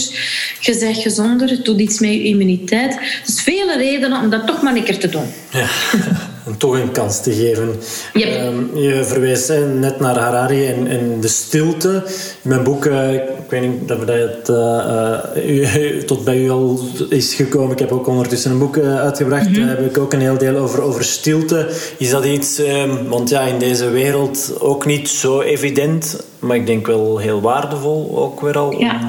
[0.60, 3.00] je bent gezonder, het doet iets met je immuniteit.
[3.26, 5.26] Dus vele redenen om dat toch maar een keer te doen.
[5.52, 5.68] Ja.
[6.46, 7.76] En toch een kans te geven.
[8.14, 12.04] Ehm, je verwijst net naar Harari en, en, de stilte.
[12.42, 13.10] In mijn boek, uh,
[13.46, 16.80] ik weet niet of dat het uh, tot bij u al
[17.10, 17.72] is gekomen.
[17.72, 19.50] Ik heb ook ondertussen een boek uitgebracht.
[19.50, 19.60] Mhm.
[19.60, 21.70] Daar heb ik ook een heel deel over, over stilte.
[21.98, 26.66] Is dat iets, ehm, want ja, in deze wereld ook niet zo evident, maar ik
[26.66, 28.80] denk wel heel waardevol ook weer al.
[28.80, 29.00] Ja.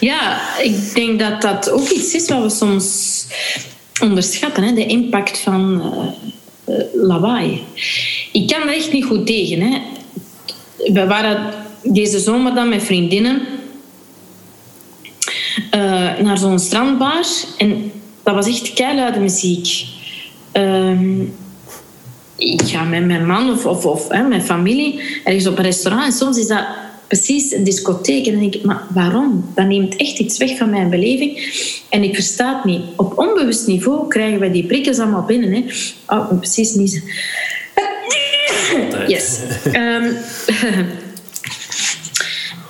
[0.00, 3.24] Ja, ik denk dat dat ook iets is wat we soms
[4.02, 5.82] onderschatten, hè, de impact van
[6.68, 7.62] uh, lawaai.
[8.32, 9.60] Ik kan er echt niet goed tegen.
[9.60, 9.78] Hè.
[10.92, 13.42] We waren deze zomer dan met vriendinnen
[15.74, 17.24] uh, naar zo'n strandbar
[17.58, 19.84] en dat was echt keiluide muziek.
[20.52, 21.20] Uh,
[22.36, 26.06] ik ga met mijn man of, of, of hè, mijn familie ergens op een restaurant
[26.06, 26.64] en soms is dat
[27.06, 28.26] precies een discotheek.
[28.26, 29.50] En dan denk ik, maar waarom?
[29.54, 31.54] Dat neemt echt iets weg van mijn beleving.
[31.88, 32.82] En ik versta het niet.
[32.96, 35.52] Op onbewust niveau krijgen wij die prikkels allemaal binnen.
[35.52, 35.64] Hè.
[36.16, 37.02] Oh, precies niet.
[39.06, 39.38] Yes.
[39.72, 40.16] Um,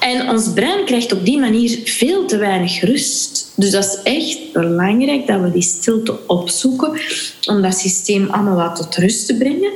[0.06, 3.52] en ons brein krijgt op die manier veel te weinig rust.
[3.54, 7.00] Dus dat is echt belangrijk dat we die stilte opzoeken
[7.46, 9.72] om dat systeem allemaal wat tot rust te brengen.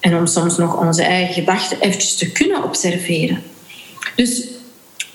[0.00, 3.42] En om soms nog onze eigen gedachten eventjes te kunnen observeren.
[4.16, 4.42] Dus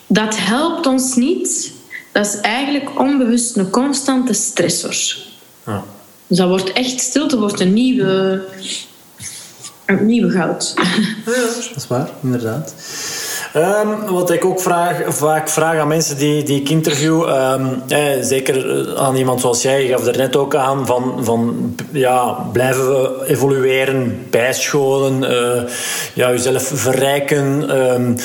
[0.08, 1.72] dat helpt ons niet.
[2.12, 5.18] Dat is eigenlijk onbewust een constante stressor.
[5.66, 5.84] Ja.
[6.28, 8.44] Dus dat wordt echt stilte, wordt een nieuwe,
[9.86, 10.74] een nieuwe goud.
[11.26, 12.74] Ja, dat is waar, inderdaad.
[13.56, 18.02] Um, wat ik ook vraag, vaak vraag aan mensen die, die ik interview, um, eh,
[18.22, 22.90] zeker aan iemand zoals jij, je gaf er net ook aan, van, van ja, blijven
[22.90, 25.62] we evolueren, bijscholen, uh,
[26.14, 27.78] ja, jezelf verrijken.
[27.94, 28.16] Um,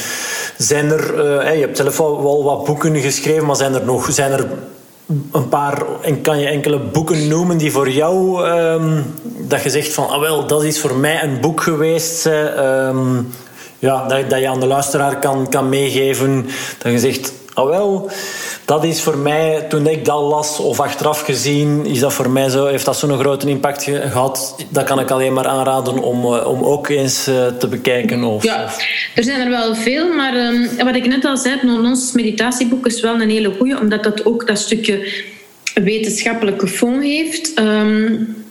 [0.57, 4.09] zijn er, uh, je hebt zelf al wel wat boeken geschreven, maar zijn er nog
[4.11, 4.47] zijn er
[5.33, 8.43] een paar, en kan je enkele boeken noemen die voor jou,
[9.39, 12.29] dat je zegt van, ah wel, dat is voor mij een boek geweest
[13.85, 16.47] ja, dat, dat je aan de luisteraar kan, kan meegeven.
[16.78, 18.11] Dat je zegt, ah wel,
[18.64, 22.49] dat is voor mij, toen ik dat las of achteraf gezien, is dat voor mij
[22.49, 24.57] zo, heeft dat zo'n grote impact gehad.
[24.68, 28.24] Dat kan ik alleen maar aanraden om, eh, om ook eens eh, te bekijken.
[28.24, 28.70] Of, ja,
[29.14, 33.01] er zijn er wel veel, maar um, wat ik net al zei, ons meditatieboek is
[33.01, 35.24] wel een hele goede, omdat dat ook dat stukje
[35.74, 37.59] wetenschappelijke fond heeft.
[37.59, 38.45] Um,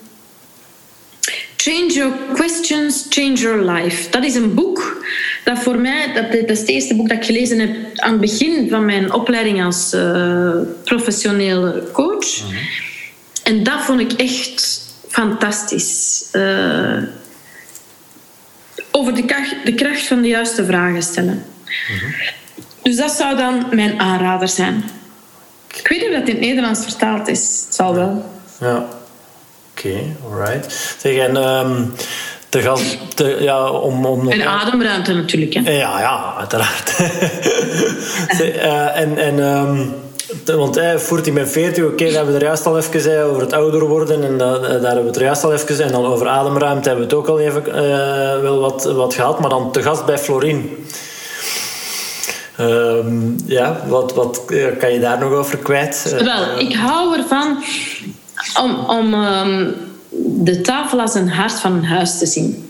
[1.64, 4.10] Change Your Questions, Change Your Life.
[4.10, 5.03] Dat is een boek
[5.44, 8.22] dat voor mij, dat, dat is het eerste boek dat ik gelezen heb aan het
[8.22, 10.52] begin van mijn opleiding als uh,
[10.84, 12.44] professionele coach.
[12.44, 12.56] Mhm.
[13.44, 16.26] En dat vond ik echt fantastisch.
[16.32, 17.04] Uh,
[18.92, 21.46] over de kracht, de kracht van de juiste vragen stellen.
[21.66, 22.12] Mhm.
[22.82, 24.84] Dus dat zou dan mijn aanrader zijn.
[25.76, 27.64] Ik weet niet of dat in het Nederlands vertaald is.
[27.66, 28.32] Het zal wel.
[28.60, 28.78] Ja.
[28.78, 30.96] Oké, okay, alright.
[31.00, 31.94] Zeg, en um,
[32.54, 35.72] te gast, te, ja, om, om en ademruimte natuurlijk, hè?
[35.72, 37.00] Ja, ja, uiteraard.
[38.42, 39.94] uh, en, en um,
[40.46, 43.02] want hij voert hij met 40, oké, okay, daar hebben we er juist al even
[43.02, 44.24] zei, over het ouder worden.
[44.24, 47.08] En da, daar hebben we het er juist al even En dan over ademruimte hebben
[47.08, 47.64] we het ook al even
[48.42, 49.40] wel wat, wat gehad.
[49.40, 50.86] Maar dan te gast bij Florin.
[52.60, 54.42] Um, ja, wat, wat
[54.80, 56.16] kan je daar nog over kwijt?
[56.24, 57.64] Wel, ik hou ervan
[58.62, 59.76] om, om um,
[60.26, 62.70] de tafel als een hart van een huis te zien.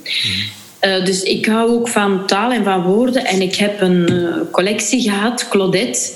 [0.82, 3.26] Uh, dus ik hou ook van taal en van woorden.
[3.26, 6.10] En ik heb een uh, collectie gehad, Claudette,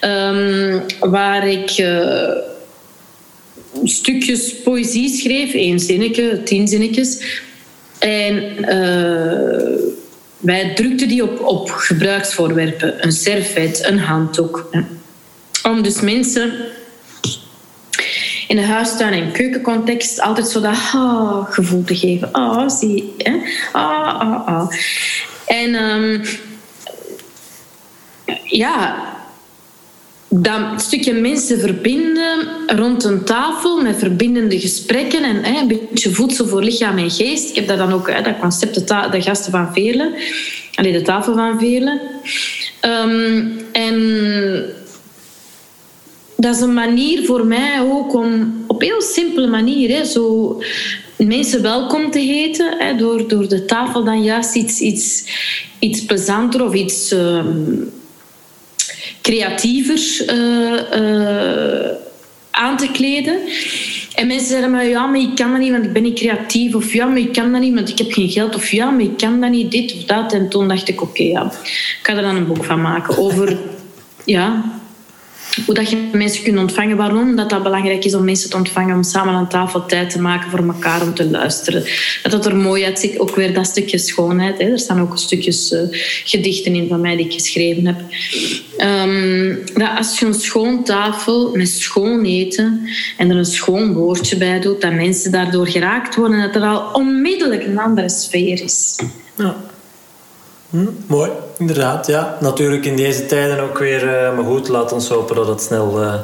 [0.00, 2.30] um, waar ik uh,
[3.84, 7.40] stukjes poëzie schreef, één zinnetje, tien zinnetjes.
[7.98, 8.42] En
[10.38, 14.70] wij drukten die op, op gebruiksvoorwerpen, een servet, een handdoek.
[15.62, 16.52] Om dus mensen
[18.52, 22.32] in de huistuin- en keukencontext altijd zo dat ah, gevoel te geven.
[22.32, 23.32] Ah, zie hè?
[23.72, 24.70] Ah, ah, ah.
[25.46, 26.22] En um,
[28.44, 29.04] ja,
[30.28, 36.46] dat stukje mensen verbinden rond een tafel met verbindende gesprekken en hè, een beetje voedsel
[36.46, 37.48] voor lichaam en geest.
[37.48, 40.20] Ik heb dat dan ook, hè, dat concept, de, de gasten van Veerle,
[40.74, 42.00] alleen de tafel van Veerle.
[42.80, 43.94] Um, en
[46.42, 50.58] dat is een manier voor mij ook om op heel simpele manier hè, zo
[51.16, 52.74] mensen welkom te heten.
[52.78, 55.24] Hè, door, door de tafel dan juist iets, iets,
[55.78, 57.44] iets plezanter of iets uh,
[59.20, 61.90] creatiever uh, uh,
[62.50, 63.38] aan te kleden.
[64.14, 66.74] En mensen zeggen maar ja, maar ik kan dat niet, want ik ben niet creatief.
[66.74, 68.54] Of ja, maar ik kan dat niet, want ik heb geen geld.
[68.54, 70.32] Of ja, maar ik kan dat niet, dit of dat.
[70.32, 73.58] En toen dacht ik, oké, ja, ik ga er dan een boek van maken over...
[74.24, 74.80] Ja,
[75.66, 76.96] hoe dat je mensen kunt ontvangen.
[76.96, 80.20] Waarom dat, dat belangrijk is om mensen te ontvangen, om samen aan tafel tijd te
[80.20, 81.84] maken voor elkaar om te luisteren.
[82.22, 84.58] Dat het er mooi uitziet, ook weer dat stukje schoonheid.
[84.58, 84.70] Hè.
[84.70, 85.80] Er staan ook stukjes uh,
[86.24, 88.00] gedichten in van mij die ik geschreven heb.
[89.74, 94.60] Dat als je een schoon tafel met schoon eten en er een schoon woordje bij
[94.60, 98.98] doet, dat mensen daardoor geraakt worden en dat er al onmiddellijk een andere sfeer is.
[100.72, 102.06] Hm, mooi, inderdaad.
[102.06, 104.04] Ja, natuurlijk in deze tijden ook weer.
[104.04, 106.14] Uh, maar goed, laat ons hopen dat het snel, uh,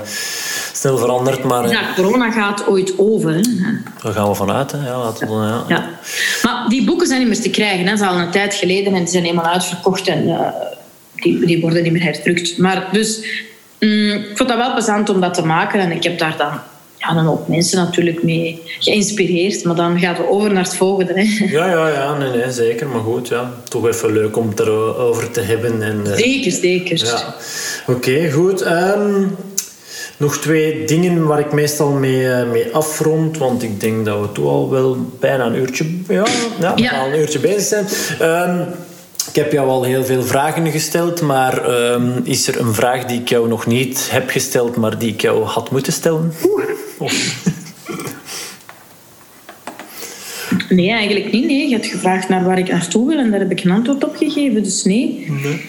[0.72, 1.44] snel verandert.
[1.44, 3.34] Maar, ja, corona gaat ooit over.
[3.34, 3.40] Hè?
[4.02, 4.72] Daar gaan we vanuit.
[4.72, 4.86] Hè.
[4.86, 5.64] Ja, laten we, ja.
[5.68, 5.90] ja.
[6.42, 7.86] Maar die boeken zijn niet meer te krijgen.
[7.86, 7.90] Hè.
[7.90, 10.08] Ze zijn al een tijd geleden en die zijn helemaal uitverkocht.
[10.08, 10.40] En uh,
[11.14, 12.58] die, die worden niet meer herdrukt.
[12.58, 13.24] Maar dus,
[13.80, 15.80] mm, ik vond dat wel plezant om dat te maken.
[15.80, 16.60] En ik heb daar dan
[17.08, 19.64] ja, dan ook mensen natuurlijk mee geïnspireerd.
[19.64, 21.12] Maar dan gaat het over naar het volgende.
[21.14, 21.46] Hè.
[21.58, 22.88] Ja, ja, ja nee, nee, zeker.
[22.88, 25.82] Maar goed, ja, toch even leuk om het erover te hebben.
[25.82, 27.06] En, uh, zeker, zeker.
[27.06, 27.34] Ja.
[27.86, 28.66] Oké, goed.
[28.66, 29.36] Um,
[30.16, 34.32] nog twee dingen waar ik meestal mee, eh, mee afrond, want ik denk dat we
[34.32, 36.26] toch al wel bijna een uurtje, ja,
[36.60, 37.00] ja, ja.
[37.00, 37.86] Al een uurtje bezig zijn.
[38.50, 38.66] Um,
[39.28, 43.20] ik heb jou al heel veel vragen gesteld, maar um, is er een vraag die
[43.20, 46.32] ik jou nog niet heb gesteld, maar die ik jou had moeten stellen?
[50.68, 51.46] Nee, eigenlijk niet.
[51.46, 51.68] Nee.
[51.68, 54.16] Je hebt gevraagd naar waar ik naartoe wil en daar heb ik een antwoord op
[54.16, 55.26] gegeven, dus nee.
[55.42, 55.60] Nee.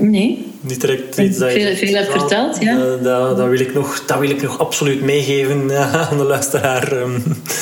[0.00, 0.46] Nee.
[0.60, 1.60] Niet direct iets dat je...
[1.60, 2.76] Veel, veel hebt verteld, ja.
[2.76, 5.78] Uh, dat, dat, wil ik nog, dat wil ik nog absoluut meegeven
[6.10, 6.92] aan de luisteraar.
[6.92, 7.10] Ehm.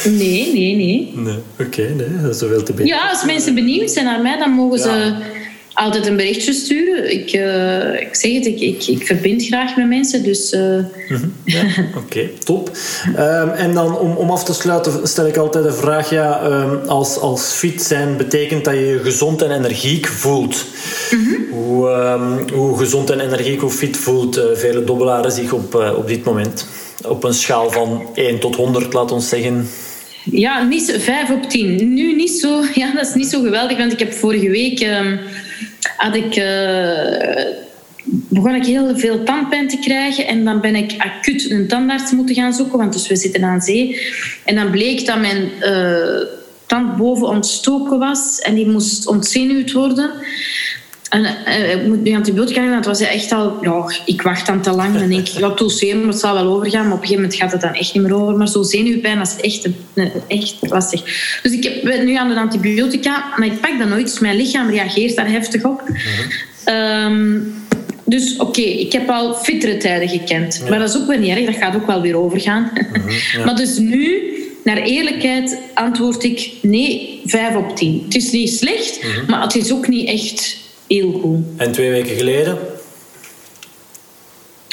[0.04, 1.12] Nee, nee, nee.
[1.14, 1.34] nee.
[1.60, 2.86] Oké, okay, nee, dat is zoveel te beter.
[2.86, 5.14] Ja, als mensen benieuwd zijn naar mij, dan mogen ze
[5.78, 7.12] altijd een berichtje sturen.
[7.12, 10.22] Ik, uh, ik zeg het, ik, ik, ik, verbind graag met mensen.
[10.22, 10.60] Dus, uh...
[11.08, 11.64] mm ja,
[12.04, 12.70] Oké, top.
[13.18, 16.88] Um, en dan om, om af te sluiten stel ik altijd de vraag: ja, um,
[16.88, 20.64] als, als fit zijn betekent dat je je gezond en energiek voelt.
[21.10, 21.46] Mm -hmm.
[21.50, 26.08] hoe, um, hoe gezond en energiek, hoe fit voelt uh, vele dobbelaren zich op, op
[26.08, 26.66] dit moment?
[27.06, 29.68] Op een schaal van 1 tot 100, laat ons zeggen.
[30.24, 31.94] Ja, niet 5 op 10.
[31.94, 32.62] Nu niet zo.
[32.74, 34.80] Ja, dat is niet zo geweldig, want ik heb vorige week
[35.96, 37.44] had ik, uh,
[38.04, 40.26] begon ik heel veel tandpijn te krijgen.
[40.26, 43.60] En dan ben ik acuut een tandarts moeten gaan zoeken, want dus we zitten aan
[43.60, 44.00] zee.
[44.44, 46.26] En dan bleek dat mijn uh,
[46.66, 50.10] tand boven ontstoken was en die moest ontzenuwd worden.
[51.08, 53.58] En uh, ik moet nu antibiotica nemen, het was echt al...
[53.62, 54.98] Ja, ik wacht dan te lang.
[54.98, 56.84] Dan denk ik, ja, doseren, het zal wel overgaan.
[56.84, 58.36] Maar op een gegeven moment gaat het dan echt niet meer over.
[58.36, 59.68] Maar zo zenuwpijn, dat is echt,
[60.26, 61.02] echt lastig.
[61.42, 64.06] Dus ik ben nu aan de antibiotica, maar ik pak dat nooit.
[64.06, 65.82] Dus mijn lichaam reageert daar heftig op.
[66.66, 67.54] Um,
[68.04, 70.64] dus oké, ik heb al fittere tijden gekend.
[70.68, 72.70] Maar dat is ook weer niet erg, dat gaat ook wel weer overgaan.
[73.32, 73.40] ja.
[73.44, 74.22] Maar dus nu,
[74.64, 78.02] naar eerlijkheid, antwoord ik nee, 5 op 10.
[78.04, 80.56] Het is niet slecht, maar het is ook niet echt
[80.88, 81.44] heel goed.
[81.56, 82.58] En twee weken geleden?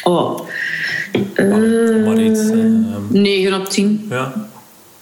[0.03, 0.39] Oh.
[1.35, 2.65] Uh, maar iets, uh,
[3.09, 4.05] 9 op 10.
[4.09, 4.33] Ja.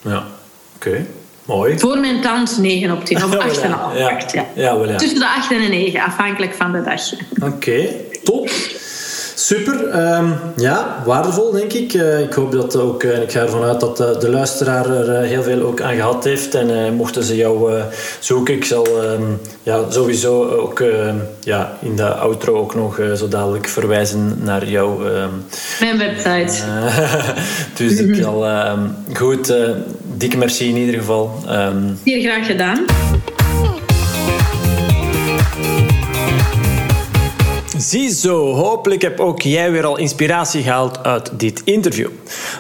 [0.02, 0.28] Ja.
[0.76, 0.90] Oké.
[0.90, 1.06] Okay.
[1.46, 1.80] Mooi.
[1.80, 3.18] Voor mijn tand 9 op 10.
[3.24, 3.62] Of 8,5.
[3.64, 3.92] ja.
[3.96, 4.20] Ja.
[4.34, 4.46] ja.
[4.56, 4.98] Ja, wel, ja.
[4.98, 7.14] Tussen de 8 en de 9, afhankelijk van de dag.
[7.14, 7.96] Oké, okay.
[8.24, 8.50] top.
[9.36, 11.94] Super, um, ja, waardevol denk ik.
[11.94, 15.24] Uh, ik hoop dat ook, en ik ga ervan uit dat de, de luisteraar er
[15.24, 16.56] heel veel ook aan gehad heeft.
[16.56, 17.82] En uh, mochten ze jou
[18.20, 20.84] zoeken, ik zal um, ja, sowieso ook
[21.40, 25.06] ja, in de outro ook nog zo dadelijk verwijzen naar jouw...
[25.06, 25.46] Um,
[25.80, 26.64] Mijn website.
[27.78, 28.46] dus ik zal...
[29.14, 29.54] goed,
[30.18, 31.32] dikke merci in ieder geval.
[32.04, 32.86] Heel graag gedaan.
[37.84, 42.10] Ziezo, hopelijk heb ook jij weer al inspiratie gehaald uit dit interview.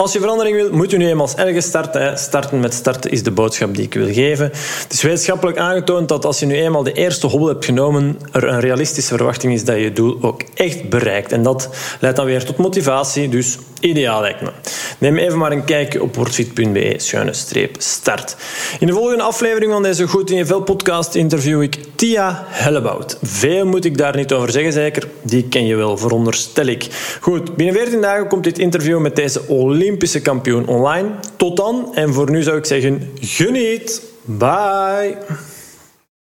[0.04, 2.18] Als je verandering wil, moet je nu eenmaal ergens starten.
[2.18, 4.51] Starten met starten is de boodschap die ik wil geven.
[4.84, 8.43] Het is wetenschappelijk aangetoond dat als je nu eenmaal de eerste hobbel hebt genomen, er
[8.43, 11.32] een realistische verwachting is dat je doel ook echt bereikt.
[11.32, 14.49] En dat leidt dan weer tot motivatie, dus ideaal lijkt me.
[14.97, 18.36] Neem even maar een kijkje op wordfit.be-start.
[18.80, 23.18] In de volgende aflevering van deze Goed in je Vel podcast interview ik Tia Hellebout.
[23.22, 25.08] Veel moet ik daar niet over zeggen, zeker.
[25.22, 26.88] Die ken je wel, veronderstel ik.
[27.22, 29.41] Goed, binnen 14 dagen komt dit interview met deze
[29.94, 31.10] Olympische kampioen online.
[31.36, 34.02] Tot dan, en voor nu zou ik zeggen, geniet.
[34.26, 35.18] Bye.